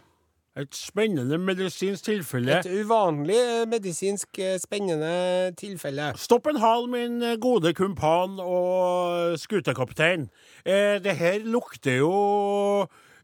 Et 0.56 0.72
spennende 0.72 1.36
medisinsk 1.36 2.06
tilfelle. 2.06 2.60
Et 2.62 2.68
uvanlig 2.80 3.36
eh, 3.36 3.66
medisinsk 3.68 4.38
eh, 4.40 4.54
spennende 4.56 5.52
tilfelle. 5.60 6.14
Stopp 6.16 6.48
en 6.48 6.56
hal, 6.62 6.88
min 6.88 7.20
gode 7.42 7.74
kumpan 7.76 8.38
og 8.40 9.36
skutekaptein. 9.42 10.30
Eh, 10.64 10.96
det 11.04 11.18
her 11.20 11.44
lukter 11.44 12.00
jo 12.00 12.14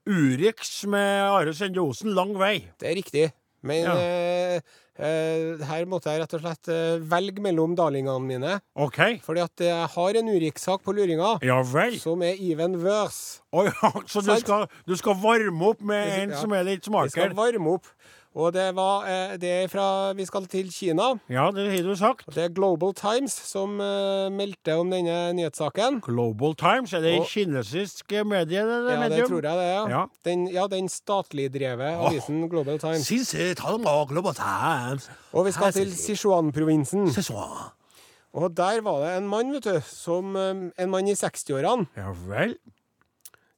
Urix 0.05 0.83
med 0.85 1.23
Are 1.31 1.55
Sende 1.57 1.81
Osen 1.81 2.13
lang 2.13 2.37
vei. 2.37 2.67
Det 2.77 2.91
er 2.91 3.01
riktig. 3.01 3.31
Men 3.63 3.85
Ja. 3.85 3.95
eh, 3.97 4.61
eh, 4.99 5.63
her 5.69 5.85
måtte 5.87 6.11
jeg 6.11 6.21
rett 6.23 6.35
og 6.35 6.43
slett 6.43 6.69
eh, 6.69 6.99
velge 7.13 7.43
mellom 7.45 7.77
darlingene 7.79 8.21
mine. 8.27 8.57
OK. 8.75 8.99
Fordi 9.23 9.45
at 9.45 9.65
jeg 9.67 9.87
har 9.95 10.19
en 10.21 10.33
Urix-sak 10.33 10.83
på 10.83 10.95
luringa. 10.97 11.37
Ja 11.47 11.61
vel. 11.63 11.99
Som 12.03 12.23
er 12.27 12.35
even 12.41 12.77
worse. 12.83 13.41
Oh, 13.53 13.65
ja, 13.69 13.93
så 14.13 14.25
du 14.25 14.33
skal, 14.41 14.67
du 14.87 14.97
skal 14.99 15.15
varme 15.23 15.71
opp 15.73 15.81
med 15.83 16.19
en 16.19 16.37
som 16.41 16.53
er 16.53 16.65
litt 16.65 16.89
Vi 16.89 17.09
skal 17.15 17.35
varme 17.39 17.79
opp. 17.79 17.87
Og 18.35 18.53
det 18.55 18.71
var 18.75 19.05
eh, 19.05 19.35
Det 19.37 19.49
er 19.65 19.67
fra 19.69 20.13
Vi 20.17 20.25
skal 20.25 20.47
til 20.49 20.71
Kina. 20.73 21.11
Ja, 21.29 21.51
det 21.53 21.67
har 21.69 21.83
du 21.85 21.93
sagt. 21.97 22.25
Det 22.33 22.45
er 22.47 22.55
Global 22.57 22.95
Times 22.97 23.35
som 23.49 23.75
eh, 23.81 24.31
meldte 24.33 24.77
om 24.81 24.89
denne 24.91 25.33
nyhetssaken. 25.37 26.01
Global 26.07 26.55
Times, 26.57 26.95
er 26.97 27.01
det 27.05 27.19
Og- 27.21 27.27
kinesisk 27.29 28.13
medie? 28.25 28.63
Det, 28.65 28.79
Ja, 28.97 29.09
det 29.09 29.27
tror 29.29 29.43
jeg 29.45 29.59
det 29.61 29.69
er. 29.69 29.89
Ja. 29.93 30.05
Den, 30.25 30.47
ja, 30.49 30.67
den 30.67 30.89
statlig 30.89 31.51
drevet 31.53 31.93
avisen 32.09 32.49
Global 32.49 32.79
Times. 32.79 33.09
Global 34.09 34.35
Times. 34.35 35.11
Og 35.33 35.47
vi 35.47 35.53
skal 35.53 35.73
til 35.73 35.93
Sichuan-provinsen. 35.93 37.13
Sichuan. 37.13 37.71
Og 38.33 38.57
der 38.57 38.81
var 38.81 39.03
det 39.05 39.17
en 39.19 39.29
mann, 39.29 39.53
vet 39.53 39.65
du, 39.65 39.81
som 39.85 40.35
eh, 40.37 40.71
En 40.81 40.91
mann 40.91 41.07
i 41.09 41.13
60-årene. 41.13 41.87
Ja 41.97 42.15
vel. 42.29 42.57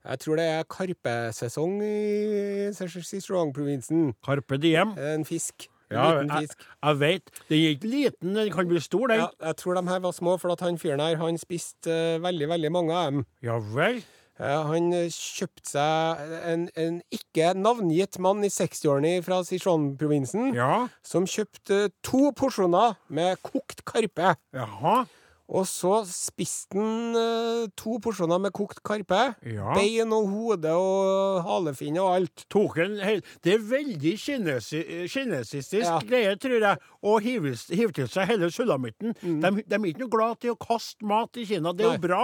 Jeg 0.04 0.20
tror 0.20 0.36
det 0.36 0.44
er 0.52 0.64
karpesesong 0.68 1.78
i 1.82 2.70
Sichuan-provinsen. 2.76 4.10
Carpe 4.24 4.58
diem. 4.60 4.92
En 4.98 5.24
fisk. 5.24 5.68
En 5.90 5.96
Ja, 5.96 6.04
liten 6.22 6.30
jeg, 6.34 6.48
fisk. 6.48 6.64
jeg 6.82 6.98
vet. 7.00 7.30
Den 7.48 7.58
er 7.60 7.70
ikke 7.76 7.88
liten, 7.92 8.34
den 8.34 8.50
kan 8.52 8.68
bli 8.68 8.80
stor, 8.80 9.06
den. 9.12 9.18
Ja, 9.22 9.28
jeg 9.46 9.56
tror 9.60 9.74
de 9.78 9.88
her 9.88 10.00
var 10.00 10.12
små, 10.16 10.36
for 10.40 10.52
at 10.52 10.60
han 10.64 10.78
fyren 10.80 11.00
her 11.00 11.16
han 11.20 11.38
spiste 11.38 11.88
uh, 12.16 12.22
veldig, 12.24 12.48
veldig 12.48 12.72
mange 12.72 12.92
av 12.96 13.10
dem. 13.12 13.24
Ja 13.44 13.58
vel. 13.58 14.02
Eh, 14.34 14.62
han 14.66 14.88
eh, 14.92 15.06
kjøpte 15.14 15.68
seg 15.70 16.22
en, 16.50 16.64
en 16.74 16.96
ikke 17.14 17.52
navngitt 17.54 18.18
mann 18.18 18.42
i 18.42 18.48
60-årene 18.50 19.20
fra 19.22 19.38
Sichuan-provinsen, 19.46 20.48
Ja. 20.58 20.88
som 21.06 21.24
kjøpte 21.30 21.92
to 22.02 22.32
porsjoner 22.34 22.96
med 23.14 23.38
kokt 23.46 23.84
karpe. 23.86 24.34
Jaha. 24.56 25.04
Og 25.52 25.66
så 25.68 25.98
spiste 26.08 26.78
han 26.80 27.16
eh, 27.20 27.66
to 27.76 27.98
porsjoner 28.00 28.38
med 28.40 28.52
kokt 28.56 28.78
karpe. 28.86 29.18
Ja. 29.44 29.74
Bein 29.76 30.12
og 30.16 30.30
hode 30.32 30.70
og 30.72 31.42
halefinn 31.44 31.98
og 32.00 32.14
alt. 32.14 32.46
Tok 32.48 32.78
en 32.80 32.94
hel 33.04 33.20
Det 33.44 33.52
er 33.58 33.66
veldig 33.68 34.14
kinesi, 34.22 34.80
kinesistisk 35.12 35.84
Ja. 35.84 35.98
greie, 36.00 36.32
tror 36.40 36.56
jeg, 36.64 36.80
å 37.04 37.18
hive, 37.20 37.52
hive 37.76 37.92
til 37.92 38.08
seg 38.08 38.30
hele 38.32 38.48
sulamitten. 38.50 39.12
Mm. 39.20 39.40
De, 39.44 39.52
de 39.68 39.74
er 39.76 39.86
ikke 39.92 40.04
noe 40.06 40.14
glad 40.16 40.40
til 40.40 40.54
å 40.54 40.58
kaste 40.64 41.04
mat 41.04 41.36
i 41.36 41.44
Kina. 41.44 41.74
Det 41.76 41.84
er 41.84 41.92
Nei. 41.92 41.98
jo 42.00 42.06
bra. 42.08 42.22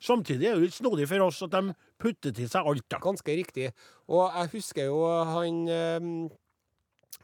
Samtidig 0.00 0.48
er 0.48 0.56
det 0.56 0.70
litt 0.70 0.78
snodig 0.80 1.08
for 1.12 1.26
oss 1.28 1.42
at 1.44 1.52
de 1.52 1.74
putter 2.00 2.32
til 2.32 2.48
seg 2.48 2.66
alt. 2.72 2.88
da. 2.88 3.02
Ganske 3.04 3.36
riktig. 3.36 3.68
Og 4.08 4.32
jeg 4.32 4.48
husker 4.56 4.88
jo 4.88 5.04
han 5.28 5.66
eh, 5.68 6.38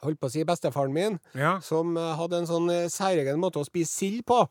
Holdt 0.04 0.20
på 0.20 0.28
å 0.28 0.30
si 0.30 0.44
bestefaren 0.46 0.92
min, 0.94 1.16
Ja. 1.34 1.56
som 1.64 1.96
eh, 1.98 2.12
hadde 2.14 2.36
en 2.38 2.46
sånn 2.46 2.68
eh, 2.70 2.84
særegen 2.92 3.40
måte 3.40 3.58
å 3.58 3.66
spise 3.66 3.90
sild 3.90 4.20
på. 4.28 4.44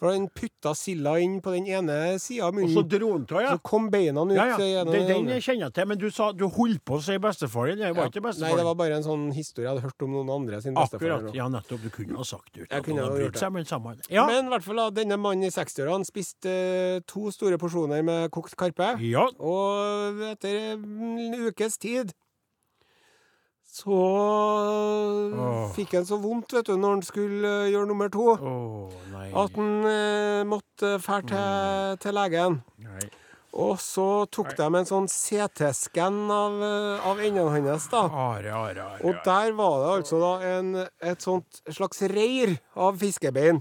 For 0.00 0.08
han 0.14 0.30
putta 0.32 0.70
silda 0.74 1.18
inn 1.20 1.34
på 1.44 1.52
den 1.52 1.66
ene 1.68 2.16
sida 2.18 2.46
av 2.48 2.54
munnen. 2.56 2.72
Og 2.72 2.78
så 2.78 2.88
dro 2.88 3.10
han 3.12 3.26
av, 3.28 3.42
ja. 3.44 3.50
Så 3.52 3.60
kom 3.68 3.90
beina 3.92 4.22
ut 4.24 4.32
Ja, 4.32 4.46
ja. 4.48 4.56
gjennom 4.64 4.94
Den, 4.96 5.06
den 5.10 5.28
jeg 5.34 5.42
kjenner 5.44 5.66
jeg 5.68 5.74
til. 5.76 5.86
Men 5.90 5.98
du 6.00 6.06
sa 6.10 6.30
du 6.32 6.46
holdt 6.48 6.80
på 6.88 6.96
å 6.96 7.02
si 7.04 7.18
bestefaren. 7.20 7.76
Det 7.76 7.90
var 7.94 8.06
Ja. 8.06 8.08
ikke 8.08 8.22
Nei, 8.40 8.54
det 8.56 8.64
var 8.64 8.74
bare 8.80 8.96
en 8.96 9.04
sånn 9.04 9.26
historie 9.36 9.68
jeg 9.68 9.74
hadde 9.76 9.84
hørt 9.84 10.02
om 10.02 10.10
noen 10.16 10.30
andre 10.40 10.62
sin 10.64 10.72
bestefar. 10.74 11.12
Akkurat. 11.18 11.34
Ja, 11.36 11.48
nettopp. 11.52 11.82
Du 11.84 11.90
kunne 11.90 12.16
ha 12.16 12.24
sagt 12.24 12.52
det 12.54 12.62
uten 12.64 12.78
at 12.78 12.86
ha 12.86 12.94
hadde 12.96 13.20
gjort 13.20 13.20
brydd 13.20 13.38
seg, 13.44 13.52
men 13.52 13.64
samme. 13.68 13.96
Ja. 14.08 14.26
Men 14.26 14.46
i 14.46 14.48
hvert 14.56 14.64
fall 14.64 14.90
denne 14.90 15.20
mannen 15.20 15.44
i 15.44 15.52
60-årene 15.52 16.08
spiste 16.08 16.48
eh, 16.48 17.00
to 17.06 17.28
store 17.30 17.58
porsjoner 17.60 18.02
med 18.02 18.30
kokt 18.32 18.56
karpe. 18.56 18.96
ja. 19.04 19.28
Og 19.38 20.18
etter 20.32 20.72
en 20.72 21.34
ukes 21.52 21.76
tid 21.78 22.14
så. 23.70 23.94
Fikk 25.80 25.96
han 25.98 26.06
så 26.08 26.18
vondt 26.20 26.54
vet 26.56 26.68
du, 26.68 26.76
når 26.78 26.98
han 26.98 27.06
skulle 27.06 27.54
eh, 27.64 27.70
gjøre 27.72 27.88
nummer 27.90 28.12
to, 28.12 28.28
oh, 28.36 29.00
at 29.16 29.56
han 29.56 29.88
eh, 29.88 30.42
måtte 30.48 30.98
fære 31.02 31.26
til, 31.30 31.98
til 32.04 32.16
legen. 32.20 32.60
nei. 32.84 33.08
Og 33.50 33.80
så 33.82 34.04
tok 34.30 34.52
de 34.54 34.62
en 34.62 34.86
sånn 34.86 35.08
CT-skann 35.10 36.20
av, 36.30 36.60
eh, 36.62 37.08
av 37.10 37.18
endene 37.18 37.50
hans, 37.50 37.88
da. 37.90 38.04
Are, 38.06 38.52
are, 38.54 38.84
are. 38.84 39.00
Og 39.02 39.18
der 39.26 39.56
var 39.58 39.80
det 39.82 39.90
altså 39.96 40.20
da 40.22 40.32
en, 40.52 40.68
et 41.02 41.26
sånt 41.26 41.62
slags 41.66 42.04
reir 42.12 42.54
av 42.78 42.98
fiskebein. 43.02 43.58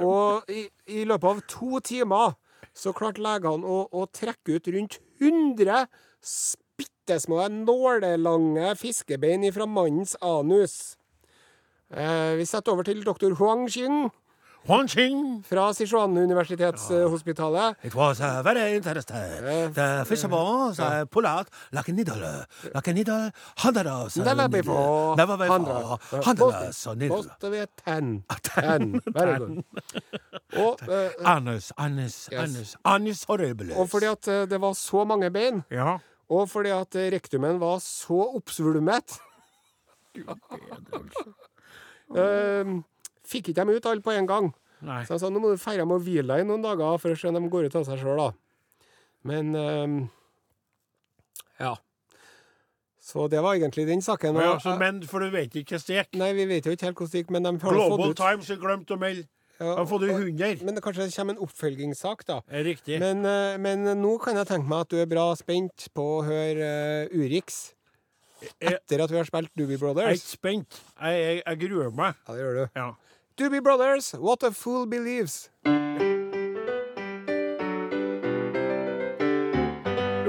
Og 0.00 0.52
i, 0.52 0.66
i 0.92 1.06
løpet 1.08 1.28
av 1.30 1.40
to 1.48 1.80
timer 1.84 2.36
så 2.76 2.92
klarte 2.96 3.24
legene 3.24 3.68
å, 3.68 3.86
å 3.88 4.04
trekke 4.12 4.56
ut 4.56 4.68
rundt 4.72 5.00
100 5.20 5.86
bitte 6.82 7.20
små 7.20 7.48
nålelange 7.48 8.74
fiskebein 8.76 9.52
fra 9.54 9.66
mannens 9.66 10.16
anus. 10.22 10.96
Eh, 11.92 12.36
vi 12.38 12.44
setter 12.48 12.72
over 12.72 12.82
til 12.88 13.02
doktor 13.04 13.34
Huang 13.36 13.66
Xing 13.68 14.06
Huang 14.66 14.86
Xing. 14.88 15.42
fra 15.44 15.72
Sichuan-universitetshospitalet. 15.74 17.74
It 17.82 17.94
was 17.94 18.20
uh, 18.20 18.42
very 18.44 18.76
interesting. 18.76 19.16
The 19.74 20.04
fish 20.06 20.24
balls 20.28 20.78
uh, 20.78 21.04
pull 21.10 21.26
out 21.26 21.48
like 21.72 21.88
a 21.88 21.92
needle, 21.92 22.44
like 22.74 22.88
a 22.88 22.92
needle, 22.92 23.30
hundreds. 23.58 24.16
of 24.16 24.24
Never 24.24 24.48
before. 24.48 25.16
Never 25.16 25.36
before. 25.36 25.98
Hundreds 26.24 26.86
of 26.86 26.96
needle. 26.96 27.16
Post 27.16 27.28
ved 27.42 27.66
ten. 27.84 28.24
Ten. 28.54 29.00
Very 29.06 29.38
good. 29.38 29.62
Og, 30.56 30.78
uh, 30.88 31.10
Anus, 31.36 31.72
anus, 31.76 32.28
Yes. 32.32 32.40
anus, 32.56 32.76
anus 32.84 33.24
horribilis. 33.24 33.76
og 33.76 33.88
fordi 33.88 34.06
at 34.06 34.28
eh, 34.28 34.48
det 34.50 34.60
var 34.60 34.72
så 34.72 35.04
mange 35.04 35.30
bein, 35.30 35.62
Ja. 35.70 35.96
Og 36.32 36.48
fordi 36.50 36.72
at 36.74 36.96
eh, 36.98 37.10
rektumen 37.12 37.60
var 37.60 37.78
så 37.84 38.20
oppsvulmet 38.38 39.18
uh, 42.12 42.72
Fikk 43.28 43.52
ikke 43.52 43.60
dem 43.62 43.72
ut 43.72 43.86
alle 43.88 44.04
på 44.04 44.12
en 44.12 44.28
gang. 44.28 44.48
Nei. 44.84 45.02
Så 45.06 45.14
jeg 45.14 45.22
sa 45.22 45.30
nå 45.32 45.40
må 45.40 45.52
du 45.52 45.60
feire 45.60 45.86
med 45.88 46.00
å 46.00 46.02
hvile 46.04 46.34
deg 46.34 46.42
i 46.42 46.48
noen 46.48 46.64
dager 46.64 46.98
for 47.00 47.14
å 47.14 47.18
se 47.18 47.30
om 47.30 47.38
de 47.38 47.52
går 47.52 47.70
ut 47.70 47.78
av 47.78 47.86
seg 47.86 48.02
sjøl, 48.02 48.18
da. 48.18 48.28
Men 49.30 49.54
uh, 49.56 49.94
ja. 51.62 51.76
Så 53.02 53.28
det 53.28 53.40
var 53.42 53.56
egentlig 53.56 53.86
den 53.88 54.02
saken. 54.02 54.36
Ja, 54.36 54.54
altså, 54.54 54.76
men 54.78 55.00
for 55.08 55.24
du 55.24 55.30
vet 55.32 55.54
ikke 55.58 55.78
hvordan 55.78 55.86
det 55.88 55.96
gikk. 56.00 56.18
Nei, 56.20 56.32
vi 56.38 56.44
vet 56.50 56.66
jo 56.66 56.74
ikke 56.74 56.90
helt 56.90 56.98
hvordan 57.00 57.12
det 57.14 57.22
gikk, 57.22 57.32
men 57.34 57.46
de 57.46 57.54
har 57.54 57.78
Global 57.78 57.78
fått 57.78 57.92
ut 57.92 58.04
Global 58.04 58.18
Times 58.20 58.50
har 58.52 58.60
glemt 58.62 58.92
å 58.94 58.98
melde. 59.00 59.24
Ja, 59.62 59.74
De 59.78 59.84
du 59.84 59.90
fått 59.90 60.06
ut 60.06 60.14
100. 60.14 60.64
Men 60.66 60.76
det 60.76 60.82
kanskje 60.84 61.06
det 61.06 61.14
kommer 61.16 61.36
en 61.36 61.44
oppfølgingssak, 61.46 62.26
da. 62.28 62.40
Riktig. 62.66 62.98
Men, 63.02 63.24
eh, 63.26 63.58
men 63.62 63.86
nå 64.00 64.16
kan 64.22 64.36
jeg 64.40 64.50
tenke 64.50 64.68
meg 64.68 64.86
at 64.86 64.92
du 64.92 64.98
er 65.02 65.08
bra 65.10 65.28
spent 65.38 65.88
på 65.94 66.08
å 66.18 66.20
høre 66.26 66.72
eh, 67.06 67.14
Urix. 67.16 67.62
Etter 68.58 69.04
at 69.04 69.10
vi 69.12 69.20
har 69.20 69.28
spilt 69.28 69.52
Doobie 69.58 69.78
Brothers. 69.78 70.08
Jeg 70.08 70.18
er 70.18 70.20
ikke 70.20 70.36
spent. 70.36 70.82
Jeg, 70.98 71.22
jeg, 71.22 71.42
jeg 71.46 71.62
gruer 71.68 71.94
meg. 71.94 72.18
Ja, 72.26 72.34
det 72.34 72.42
gjør 72.42 72.58
du. 72.58 72.64
Ja. 72.80 72.88
Doobie 73.38 73.62
Brothers, 73.62 74.12
What 74.18 74.42
a 74.42 74.50
Fool 74.50 74.86
Believes. 74.90 75.46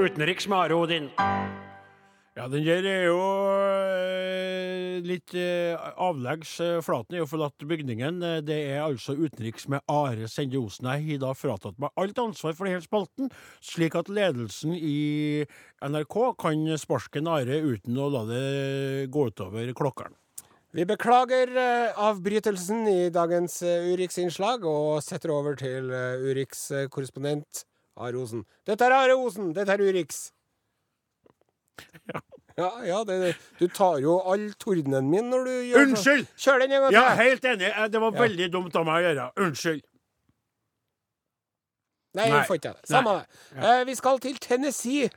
Utenriks 0.04 0.48
med 0.48 0.58
Are 0.58 0.76
Odin. 0.76 1.10
Ja, 2.34 2.48
den 2.50 2.64
der 2.66 2.82
er 2.90 3.04
jo 3.06 3.18
eh, 3.54 4.96
litt 5.06 5.36
eh, 5.38 5.78
avleggs. 6.02 6.56
eh, 6.66 6.80
Flaten 6.82 7.14
er 7.14 7.22
jo 7.22 7.28
forlatt 7.30 7.62
bygningen. 7.62 8.18
Det 8.42 8.58
er 8.72 8.80
altså 8.82 9.14
utenriks 9.14 9.68
med 9.70 9.86
Are 9.86 10.26
Sende 10.26 10.58
Osen. 10.58 10.90
Jeg 10.90 11.06
har 11.12 11.22
da 11.28 11.36
fratatt 11.38 11.78
meg 11.78 11.94
alt 11.94 12.24
ansvar 12.26 12.58
for 12.58 12.66
denne 12.66 12.82
spalten, 12.82 13.30
slik 13.62 13.94
at 14.02 14.10
ledelsen 14.10 14.74
i 14.74 15.46
NRK 15.86 16.20
kan 16.42 16.66
sparke 16.82 17.22
en 17.22 17.30
Are 17.36 17.62
uten 17.62 18.02
å 18.02 18.10
la 18.18 18.26
det 18.26 18.44
gå 19.14 19.30
utover 19.30 19.70
klokkeren. 19.78 20.18
Vi 20.74 20.90
beklager 20.90 21.54
avbrytelsen 22.02 22.88
i 22.90 23.00
dagens 23.14 23.62
Urix-innslag, 23.62 24.66
og 24.66 25.04
setter 25.06 25.38
over 25.38 25.54
til 25.54 25.94
Urix-korrespondent 25.94 27.68
Are 28.02 28.18
Osen. 28.18 28.48
Dette 28.66 28.90
er 28.90 29.04
Are 29.04 29.22
Osen, 29.22 29.54
dette 29.54 29.78
er 29.78 29.86
Urix. 29.86 30.32
Ja, 32.58 32.68
ja 32.86 33.00
det, 33.08 33.32
du 33.58 33.66
tar 33.74 33.98
jo 34.04 34.20
all 34.30 34.52
tordenen 34.62 35.08
min 35.10 35.32
når 35.32 35.48
du 35.48 35.54
gjør 35.72 35.88
Unnskyld! 35.88 36.20
Unnskyld! 36.22 36.28
Kjør 36.44 36.60
den 36.62 36.76
en 36.78 36.84
gang 36.86 36.94
Ja, 36.94 37.06
helt 37.18 37.46
enig. 37.50 37.72
Eh, 37.72 37.88
Det 37.90 38.02
var 38.04 38.12
veldig 38.20 38.50
dumt 38.54 38.76
av 38.78 38.86
meg 38.86 39.00
å 39.00 39.08
gjøre. 39.08 39.26
Unnskyld. 39.48 39.82
Nei, 42.14 42.28
Nei. 42.30 42.44
får 42.46 42.60
ikke 42.60 42.74
det. 42.76 42.86
Samme 42.92 43.14
det. 43.18 43.42
Eh, 43.58 43.84
vi 43.90 43.96
skal 43.98 44.20
til 44.22 44.36
Tennessee 44.38 45.08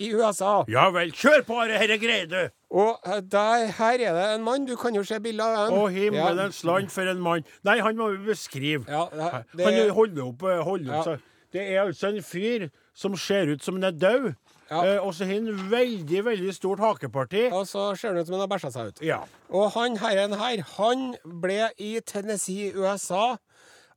i 0.00 0.08
USA. 0.16 0.62
Ja 0.72 0.86
vel. 0.94 1.12
Kjør 1.12 1.42
på. 1.44 1.58
Dette 1.68 1.98
greier 2.00 2.30
du. 2.30 2.38
Og 2.72 3.04
eh, 3.04 3.20
der, 3.34 3.66
her 3.76 4.00
er 4.06 4.16
det 4.16 4.24
en 4.38 4.46
mann. 4.46 4.64
Du 4.64 4.72
kan 4.80 4.96
jo 4.96 5.02
se 5.04 5.18
bilder 5.20 5.58
av 5.66 5.74
Å, 5.76 5.82
ham. 5.84 5.92
himmelens 5.92 6.62
land, 6.64 6.88
for 6.94 7.10
en 7.12 7.20
mann. 7.20 7.44
Nei, 7.68 7.76
han 7.84 8.00
må 8.00 8.08
vi 8.14 8.22
beskrive. 8.30 8.86
Ja, 8.88 9.04
det, 9.12 9.42
det, 9.60 9.68
Han 9.68 9.92
holder 9.98 10.24
opp, 10.30 10.48
eh, 10.48 10.62
holder 10.64 10.96
opp 10.96 11.10
seg. 11.10 11.28
Det 11.52 11.66
er 11.68 11.82
altså 11.84 12.08
en 12.14 12.22
fyr 12.24 12.70
som 12.96 13.12
ser 13.20 13.52
ut 13.52 13.60
som 13.60 13.76
han 13.76 13.90
er 13.90 13.98
død. 14.00 14.30
Ja. 14.72 14.80
Eh, 14.88 14.98
og 15.04 15.12
så 15.14 15.26
har 15.28 15.36
han 15.36 15.68
veldig, 15.70 16.22
veldig 16.30 16.54
stort 16.56 16.80
hakeparti. 16.80 17.44
og 17.52 17.66
så 17.68 17.90
ser 17.98 18.14
han 18.14 18.22
ut 18.22 18.28
som 18.30 18.38
han 18.38 18.44
har 18.46 18.52
bæsja 18.54 18.72
seg 18.72 18.92
ut. 18.92 19.02
Ja. 19.04 19.20
Og 19.52 19.70
han 19.76 19.98
herren 20.00 20.36
her, 20.40 20.64
han 20.78 21.12
ble 21.44 21.68
i 21.76 21.92
Tennessee, 22.00 22.72
USA, 22.72 23.36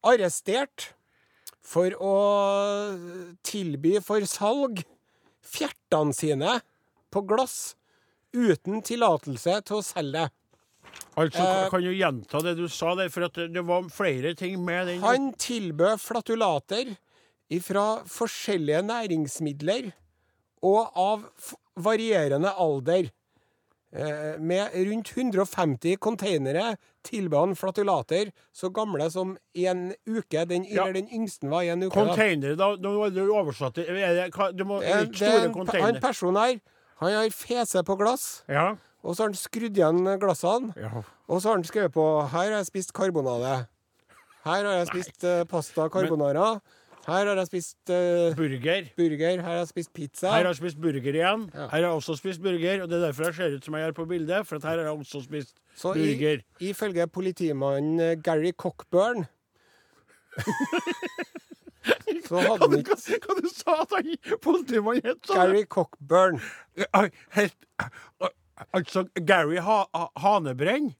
arrestert 0.05 0.91
for 1.65 1.95
å 1.97 2.15
tilby 3.47 3.97
for 4.05 4.25
salg 4.29 4.83
fjertene 5.45 6.13
sine 6.13 6.59
på 7.13 7.23
glass 7.25 7.75
uten 8.35 8.83
tillatelse 8.85 9.61
til 9.65 9.79
å 9.79 9.85
selge 9.85 10.25
det. 10.25 10.31
Altså, 11.15 11.41
Eh, 11.41 11.69
kan 11.71 11.81
du 11.83 11.91
gjenta 11.91 12.41
det 12.43 12.55
du 12.57 12.67
sa 12.71 12.93
der, 12.95 13.09
for 13.09 13.25
at 13.27 13.33
det, 13.33 13.49
det 13.55 13.63
var 13.65 13.87
flere 13.91 14.33
ting 14.37 14.59
med 14.63 14.87
den 14.87 15.01
Han 15.03 15.31
tilbød 15.33 15.99
flatulater 15.99 16.93
fra 17.63 17.85
forskjellige 18.09 18.81
næringsmidler 18.85 19.91
og 20.65 20.97
av 20.97 21.27
varierende 21.85 22.51
alder. 22.57 23.11
Eh, 23.95 24.35
med 24.43 24.73
rundt 24.89 25.11
150 25.15 25.95
containere 26.03 26.73
tilbød 27.07 27.37
han 27.39 27.53
flatulater 27.55 28.31
så 28.51 28.67
gamle 28.75 29.05
som 29.13 29.37
en 29.55 29.85
uke. 30.09 30.41
Den, 30.49 30.65
Ja. 30.67 30.83
Eller 30.83 30.97
den 30.97 31.07
yngste 31.15 31.47
var 31.47 31.63
en 31.63 31.83
uke. 31.85 31.93
Containere, 31.95 32.57
da? 32.59 32.73
Nå 32.75 32.91
var 32.99 33.13
det 33.15 33.23
oversatt 33.29 33.77
til 33.77 33.85
er 33.87 33.95
er, 33.95 34.27
det 34.51 34.65
er 34.65 35.05
store 35.13 35.45
en, 35.45 35.53
person 35.53 35.81
han 35.85 36.01
personen 36.01 36.41
her 36.41 36.59
Han 36.99 37.11
har 37.13 37.29
fese 37.29 37.83
på 37.83 37.95
glass, 37.99 38.43
Ja. 38.49 38.75
og 39.03 39.15
så 39.15 39.23
har 39.23 39.29
han 39.29 39.35
skrudd 39.39 39.75
igjen 39.77 40.19
glassene. 40.19 40.73
ja. 40.75 41.03
Og 41.29 41.41
så 41.41 41.49
har 41.49 41.55
han 41.55 41.63
skrevet 41.63 41.93
på 41.93 42.27
Her 42.31 42.51
har 42.51 42.57
jeg 42.59 42.65
spist 42.65 42.91
karbonade. 42.93 43.67
Her 44.45 44.63
har 44.65 44.75
jeg 44.83 44.87
spist 44.87 45.23
Nei. 45.23 45.43
pasta 45.45 45.87
carbonara. 45.89 46.59
Her 47.05 47.27
har 47.29 47.37
jeg 47.37 47.47
spist 47.47 47.77
uh, 47.93 48.33
Burger. 48.37 48.87
burger. 48.97 49.35
Her 49.37 49.41
har 49.45 49.59
jeg 49.59 49.67
spist 49.69 49.91
pizza. 49.93 50.27
Her 50.31 50.41
har 50.41 50.49
jeg 50.49 50.55
spist 50.57 50.79
burger 50.81 51.13
igjen. 51.13 51.43
Ja. 51.53 51.67
Her 51.69 51.69
har 51.69 51.83
jeg 51.85 51.91
også 51.99 52.15
spist 52.17 52.41
burger, 52.41 52.81
og 52.81 52.89
det 52.89 52.97
er 52.97 53.03
derfor 53.07 53.23
jeg 53.29 53.35
ser 53.37 53.55
ut 53.59 53.65
som 53.67 53.75
jeg 53.77 53.85
gjør 53.85 53.91
på 53.99 54.05
bildet. 54.09 54.47
For 54.49 54.55
at 54.57 54.63
her 54.63 54.77
har 54.81 54.87
jeg 54.89 54.95
også 54.97 55.21
spist 55.27 55.53
Så 55.75 55.93
i, 55.93 56.05
burger. 56.17 56.41
ifølge 56.59 57.07
politimannen 57.07 57.99
eh, 57.99 58.15
Gary 58.23 58.51
Cockburn 58.57 59.25
Så 62.27 62.39
hadde 62.41 62.57
han 62.65 62.77
ikke 62.79 62.95
Hva 62.97 63.35
du 63.37 63.47
sa 63.53 63.75
at 63.83 63.93
han 63.95 64.15
politimannen 64.43 65.05
het? 65.05 65.19
sa? 65.27 65.33
Gary 65.45 65.63
Cockburn. 65.69 66.41
Helt 67.35 67.55
Altså 68.73 69.03
Gary 69.27 69.59
ha 69.61 69.83
Hanebrenn? 70.17 70.93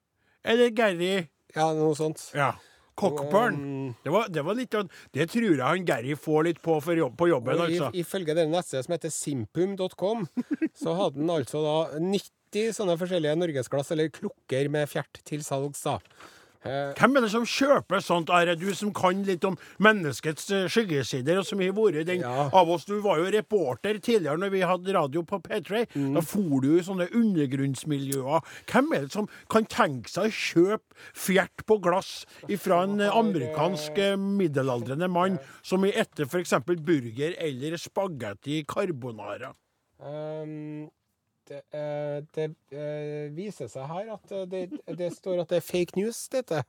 Eller 0.45 0.69
Gary 0.75 1.25
Ja, 1.55 1.69
noe 1.73 1.95
sånt. 1.95 2.19
Ja. 2.35 2.51
Cockburn. 2.95 3.57
Det 4.03 4.11
var, 4.13 4.29
det 4.31 4.43
var 4.45 4.55
litt 4.55 4.75
Det 5.11 5.27
tror 5.31 5.49
jeg 5.49 5.63
han 5.63 5.87
Gary 5.87 6.15
får 6.15 6.47
litt 6.47 6.61
på 6.63 6.77
for 6.83 6.95
jobb, 6.95 7.17
på 7.19 7.27
jobben, 7.29 7.59
og 7.59 7.71
i, 7.71 7.79
altså. 7.79 7.91
ifølge 7.99 8.37
den 8.37 8.53
nettsida 8.55 8.83
som 8.85 8.95
heter 8.95 9.11
simpum.com, 9.13 10.25
så 10.81 10.95
hadde 11.01 11.19
han 11.19 11.33
altså 11.35 11.63
da 11.65 11.75
90 11.99 12.71
sånne 12.77 12.95
forskjellige 13.01 13.35
norgesglass, 13.41 13.91
eller 13.91 14.13
krukker 14.15 14.71
med 14.71 14.87
fjert, 14.91 15.19
til 15.27 15.43
salgs, 15.43 15.83
da. 15.83 15.99
Eh, 16.65 16.93
Hvem 16.97 17.17
er 17.17 17.21
det 17.21 17.29
som 17.31 17.45
kjøper 17.45 18.01
sånt? 18.01 18.31
Er 18.33 18.45
det 18.49 18.55
du 18.63 18.71
som 18.73 18.91
kan 18.95 19.19
litt 19.27 19.43
om 19.45 19.57
menneskets 19.85 20.47
eh, 20.51 20.63
skyggesider, 20.71 21.37
og 21.37 21.45
som 21.45 21.59
har 21.61 21.75
vært 21.77 22.05
den 22.09 22.21
Ja. 22.25 22.49
av 22.51 22.69
oss? 22.73 22.85
Du 22.85 22.95
var 23.01 23.19
jo 23.21 23.29
reporter 23.29 23.99
tidligere 23.99 24.37
når 24.41 24.49
vi 24.55 24.61
hadde 24.65 24.93
radio 24.95 25.21
på 25.21 25.39
P3. 25.45 25.85
Mm. 25.93 26.13
Da 26.17 26.21
for 26.25 26.61
du 26.63 26.71
i 26.77 26.81
sånne 26.81 27.07
undergrunnsmiljøer. 27.13 28.41
Hvem 28.71 28.91
er 28.95 29.05
det 29.05 29.11
som 29.13 29.29
kan 29.49 29.65
tenke 29.69 30.09
seg 30.09 30.31
å 30.31 30.33
kjøpe 30.33 30.95
fjert 31.13 31.65
på 31.67 31.77
glass 31.83 32.25
fra 32.59 32.81
en 32.83 32.99
amerikansk 33.01 33.97
eh, 34.01 34.15
middelaldrende 34.17 35.09
mann 35.11 35.37
som 35.61 35.85
i 35.85 35.91
etter 35.93 36.25
f.eks. 36.25 36.53
burger 36.65 37.35
eller 37.37 37.77
spagetti 37.77 38.63
carbonara? 38.67 39.53
Um, 39.99 40.89
det, 41.49 41.61
eh, 41.73 42.21
det 42.35 42.45
eh, 42.73 43.27
viser 43.35 43.69
seg 43.69 43.85
her 43.89 44.13
at 44.15 44.31
eh, 44.33 44.45
det, 44.49 44.61
det 44.97 45.11
står 45.13 45.43
at 45.43 45.51
det 45.53 45.59
er 45.61 45.65
fake 45.65 45.97
news, 45.99 46.23
dette. 46.33 46.63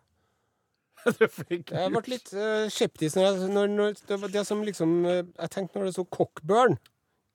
Det 1.07 1.29
fake 1.31 1.71
Jeg 1.71 1.93
ble 1.93 2.01
litt 2.11 2.31
skeptisk 2.73 3.19
når, 3.19 3.27
jeg, 3.27 3.51
når, 3.55 3.67
når 3.77 3.99
det 4.09 4.17
var 4.23 4.31
det 4.33 4.43
som 4.49 4.63
liksom 4.67 4.95
Jeg 5.07 5.51
tenkte 5.53 5.79
når 5.79 5.91
det 5.91 5.93
sto 5.95 6.05
Cockburn 6.11 6.79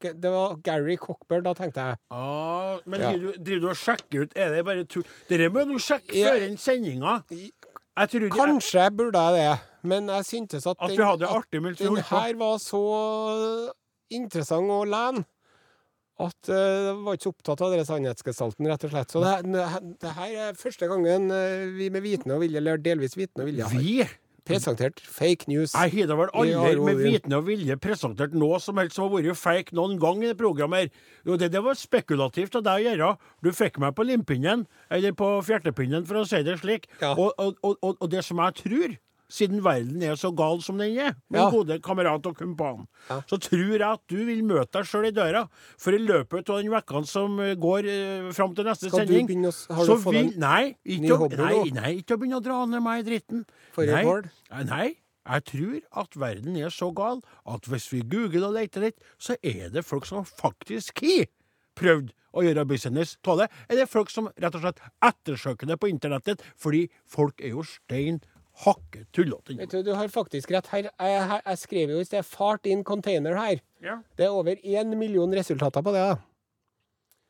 Det 0.01 0.31
var 0.33 0.57
Gary 0.65 0.97
Cockburn, 0.99 1.45
da 1.45 1.53
tenkte 1.55 1.85
jeg. 1.85 1.99
Ah, 2.11 2.81
men 2.89 2.99
Ja. 3.05 3.11
driver 3.13 3.37
du, 3.37 3.43
driver 3.45 3.61
du 3.61 3.69
og 3.69 3.79
sjekker 3.79 4.25
ut 4.25 4.35
Er 4.35 4.55
det 4.57 4.65
bare 4.67 4.83
tull? 4.89 5.05
Dette 5.29 5.47
må 5.53 5.63
du 5.69 5.77
sjekke 5.79 6.17
Ja. 6.17 6.33
før 6.33 6.43
den 6.43 6.57
sendinga. 6.59 7.13
Jeg 7.31 8.31
Kanskje 8.33 8.89
burde 8.97 9.21
jeg 9.29 9.37
det, 9.39 9.87
men 9.87 10.09
jeg 10.09 10.25
syntes 10.25 10.67
at, 10.67 10.75
At 10.81 10.99
artig 11.29 11.61
mens 11.61 11.77
den 11.79 11.97
her 12.11 12.35
var 12.41 12.57
så 12.63 12.81
interessant 14.11 14.73
å 14.73 14.81
lene 14.83 15.23
at 16.21 16.49
eh, 16.51 16.87
jeg 16.89 16.97
var 17.05 17.17
ikke 17.17 17.27
så 17.27 17.31
opptatt 17.35 17.61
av 17.65 17.71
den 17.75 17.85
sannhetsgestalten, 17.87 18.67
rett 18.69 18.83
og 18.87 18.91
slett. 18.93 19.13
Så 19.13 19.21
det, 19.23 19.61
det 20.03 20.15
her 20.17 20.33
er 20.47 20.57
første 20.59 20.89
gangen 20.91 21.31
eh, 21.33 21.69
vi 21.77 21.87
med 21.93 22.03
vitende 22.05 22.35
og 22.35 22.43
vilje, 22.43 22.59
eller 22.61 22.81
delvis 22.81 23.15
vitende 23.17 23.45
og 23.45 23.49
vilje, 23.51 23.69
har 23.71 23.79
Vi? 23.81 24.03
presentert 24.51 24.97
fake 25.05 25.45
news. 25.47 25.75
Jeg 25.77 25.93
har 25.93 26.07
da 26.09 26.15
vel 26.17 26.31
aldri 26.33 26.81
med 26.81 26.97
vitende 26.97 27.37
og 27.37 27.45
vilje 27.47 27.75
presentert 27.77 28.33
noe 28.33 28.57
som 28.59 28.79
helst 28.81 28.97
som 28.97 29.05
har 29.05 29.13
vært 29.13 29.37
fake 29.37 29.75
noen 29.77 29.99
gang 30.01 30.23
i 30.25 30.31
det 30.31 30.37
programmet. 30.39 30.89
Jo, 31.27 31.37
det, 31.37 31.51
det 31.53 31.61
var 31.63 31.77
spekulativt 31.77 32.57
av 32.57 32.65
deg 32.65 32.81
å 32.81 32.87
gjøre. 32.89 33.11
Du 33.45 33.51
fikk 33.53 33.77
meg 33.83 33.93
på 33.95 34.05
limpinnen, 34.09 34.65
eller 34.89 35.13
på 35.17 35.29
fjertepinnen, 35.45 36.07
for 36.09 36.23
å 36.23 36.25
si 36.27 36.41
det 36.43 36.57
slik. 36.59 36.89
Ja. 37.03 37.13
Og, 37.13 37.31
og, 37.37 37.61
og, 37.61 37.93
og 37.93 38.09
det 38.11 38.25
som 38.25 38.41
jeg 38.41 38.57
tror, 38.63 38.97
siden 39.31 39.61
verden 39.63 40.03
er 40.03 40.17
så 40.19 40.29
gal 40.35 40.59
som 40.63 40.77
den 40.81 40.97
er, 40.99 41.15
min 41.31 41.39
Ja. 41.41 41.49
gode 41.53 41.79
kamerat 41.81 42.25
og 42.27 42.35
kumpan, 42.37 42.85
Ja. 43.09 43.21
så 43.29 43.39
tror 43.39 43.71
jeg 43.77 43.81
at 43.81 44.01
du 44.11 44.17
vil 44.27 44.43
møte 44.43 44.71
deg 44.77 44.85
sjøl 44.89 45.07
i 45.07 45.11
døra. 45.15 45.47
For 45.77 45.91
i 45.95 45.99
løpet 46.03 46.49
av 46.49 46.61
den 46.61 46.71
uka 46.71 47.03
som 47.07 47.39
eh, 47.39 47.55
går 47.55 47.85
eh, 47.87 48.31
fram 48.35 48.53
til 48.55 48.65
neste 48.67 48.89
Skal 48.91 49.07
sending 49.07 49.45
å 49.47 49.53
har 49.75 49.85
så 49.85 49.95
du 49.97 50.03
fått 50.03 50.13
vil, 50.13 50.33
Nei, 50.37 50.75
ny 50.85 51.09
hobby 51.09 51.37
nei, 51.37 51.53
nå? 51.53 51.73
nei, 51.81 51.93
ikke 52.01 52.15
å 52.15 52.21
begynne 52.21 52.39
å 52.41 52.43
dra 52.43 52.65
ned 52.65 52.83
meg 52.83 53.05
i 53.05 53.09
dritten. 53.09 53.45
For 53.71 53.85
nei, 53.85 54.01
rekord? 54.03 54.29
Nei, 54.67 54.95
jeg 55.25 55.43
tror 55.45 55.81
at 56.03 56.15
verden 56.17 56.55
er 56.57 56.69
så 56.73 56.91
gal 56.93 57.21
at 57.45 57.61
hvis 57.69 57.89
vi 57.93 58.01
googler 58.01 58.47
og 58.49 58.55
leter 58.57 58.81
litt, 58.89 58.97
så 59.17 59.35
er 59.43 59.69
det 59.69 59.85
folk 59.85 60.05
som 60.05 60.25
faktisk 60.25 60.99
har 61.05 61.27
prøvd 61.77 62.11
å 62.33 62.43
gjøre 62.45 62.63
business 62.67 63.17
av 63.27 63.41
det. 63.41 63.47
Eller 63.69 63.85
folk 63.91 64.09
som 64.09 64.29
rett 64.39 64.55
og 64.55 64.61
slett 64.63 64.79
ettersøker 65.03 65.67
det 65.67 65.77
på 65.81 65.89
internettet, 65.91 66.41
fordi 66.57 66.85
folk 67.05 67.41
er 67.43 67.49
jo 67.55 67.63
stein 67.67 68.21
hakke 68.65 69.05
tullete. 69.13 69.57
Vet 69.57 69.71
du, 69.71 69.81
du 69.83 69.93
har 69.95 70.07
faktisk 70.07 70.51
rett. 70.51 70.67
Her, 70.67 70.89
jeg, 70.99 71.27
her, 71.27 71.41
jeg 71.45 71.57
skrev 71.57 71.89
jo 71.89 71.99
i 71.99 72.03
sted 72.05 72.23
'fart 72.23 72.65
in 72.65 72.83
container' 72.83 73.37
her. 73.37 73.59
Ja, 73.81 73.97
Det 74.17 74.25
er 74.25 74.29
over 74.29 74.55
én 74.63 74.95
million 74.95 75.33
resultater 75.33 75.81
på 75.81 75.91
det. 75.91 75.99
da. 75.99 76.15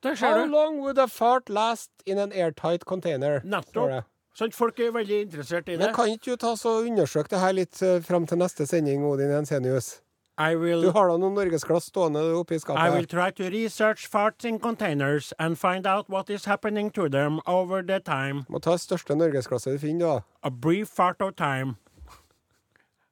der 0.03 0.15
ser 0.15 0.27
How 0.27 0.45
du. 0.45 0.51
long 0.51 0.79
would 0.81 0.97
a 0.97 1.05
fart 1.07 1.49
last 1.49 1.91
in 2.05 2.17
an 2.17 2.31
airtight 2.33 2.85
container? 2.85 3.39
Nettopp. 3.43 4.03
Sånn, 4.33 4.51
folk 4.51 4.79
er 4.79 4.91
veldig 4.91 5.21
interessert 5.27 5.67
i 5.67 5.71
det. 5.75 5.79
Men 5.79 5.93
kan 5.93 6.07
ikke 6.09 6.31
du 6.31 6.35
ta 6.37 6.55
så 6.55 6.81
undersøke 6.87 7.29
det 7.29 7.39
her 7.39 7.51
litt 7.53 7.81
uh, 7.83 7.99
fram 8.01 8.25
til 8.25 8.37
neste 8.37 8.65
sending, 8.65 9.03
Odin 9.05 9.29
Jensenius? 9.29 10.01
I 10.37 10.55
will, 10.55 10.81
Du 10.81 10.91
har 10.91 11.09
da 11.09 11.17
noen 11.19 11.35
norgesglass 11.35 11.89
stående 11.91 12.21
oppi 12.39 12.57
I 12.69 12.89
will 12.89 13.05
try 13.05 13.29
to 13.31 13.49
research 13.49 14.09
farts 14.09 14.45
in 14.45 14.59
containers 14.59 15.33
and 15.37 15.59
find 15.59 15.85
out 15.85 16.09
what 16.09 16.29
is 16.29 16.45
happening 16.45 16.89
to 16.91 17.09
them 17.09 17.39
over 17.45 17.83
the 17.83 17.99
time. 17.99 18.45
Må 18.49 18.59
ta 18.59 18.71
det 18.71 18.81
største 18.81 19.15
norgesglasset 19.15 19.73
du 19.73 19.79
finner, 19.79 20.05
da. 20.05 20.21
A 20.43 20.49
brief 20.49 20.87
fart 20.87 21.21
of 21.21 21.35
time. 21.35 21.75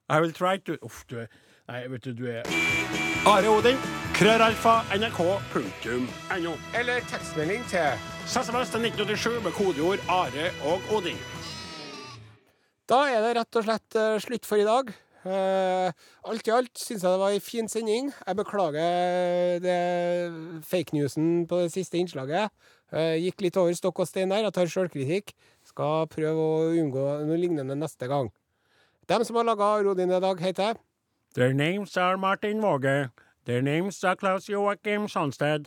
I 0.08 0.20
will 0.20 0.32
try 0.32 0.56
to 0.58 0.76
Uff, 0.82 1.04
du 1.06 1.20
er 1.20 1.28
Nei, 1.68 1.84
vet 1.86 2.02
du, 2.02 2.12
du 2.14 2.24
er 2.26 2.42
Are 3.30 3.46
Odin, 3.46 3.76
krøralfa, 4.16 4.80
nrk.no. 4.96 6.54
Eller 6.74 7.04
tekstmelding 7.06 7.62
til 7.70 8.00
SMS 8.26 8.72
til 8.72 8.88
1987 8.88 9.44
med 9.44 9.52
kodeord 9.54 10.02
Are 10.08 10.48
og 10.66 10.90
Odin. 10.96 11.20
Da 12.90 13.04
er 13.12 13.22
det 13.22 13.36
rett 13.38 13.60
og 13.60 13.68
slett 13.68 14.00
eh, 14.00 14.16
slutt 14.24 14.48
for 14.48 14.58
i 14.58 14.66
dag. 14.66 14.90
Eh, 15.20 15.92
alt 16.24 16.48
i 16.48 16.52
alt 16.54 16.78
syns 16.80 17.02
jeg 17.04 17.12
det 17.12 17.20
var 17.20 17.34
ei 17.34 17.36
en 17.36 17.44
fin 17.44 17.68
sending. 17.68 18.12
Jeg 18.26 18.36
beklager 18.38 19.58
det 19.60 20.64
fake 20.64 20.96
newsen 20.96 21.46
på 21.48 21.60
det 21.60 21.72
siste 21.74 22.00
innslaget. 22.00 22.48
Eh, 22.92 23.18
gikk 23.20 23.44
litt 23.44 23.58
over 23.60 23.76
stokk 23.76 24.00
og 24.00 24.08
stein 24.08 24.32
der. 24.32 24.46
Jeg 24.48 24.56
tar 24.56 24.70
sjølkritikk. 24.72 25.34
Skal 25.68 26.08
prøve 26.10 26.40
å 26.40 26.70
unngå 26.72 27.04
noe 27.28 27.36
lignende 27.38 27.76
neste 27.76 28.08
gang. 28.08 28.32
Dem 29.10 29.24
som 29.24 29.36
har 29.36 29.44
laga 29.44 29.82
Rodin 29.84 30.10
i 30.10 30.20
dag, 30.20 30.40
heter 30.40 30.80
Their 31.34 31.52
names 31.52 31.96
are 31.96 32.16
Martin 32.16 32.60
Våge. 32.60 33.10
Their 33.44 33.62
names 33.62 34.02
are 34.04 34.16
Klaus 34.16 34.48
Joachim 34.48 35.06
Sandstedt. 35.06 35.66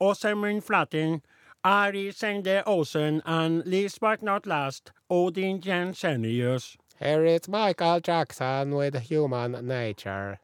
Åsemund 0.00 0.62
Flatin. 0.62 1.20
Ari 1.64 2.12
Sende 2.12 2.62
Osen. 2.66 3.22
And 3.24 3.66
least 3.66 4.00
but 4.00 4.22
not 4.22 4.46
last, 4.46 4.92
Odin 5.10 5.60
Jensenius. 5.60 6.76
Here 7.00 7.24
it's 7.24 7.48
Michael 7.48 7.98
Jackson 7.98 8.76
with 8.76 8.94
Human 8.94 9.66
Nature. 9.66 10.38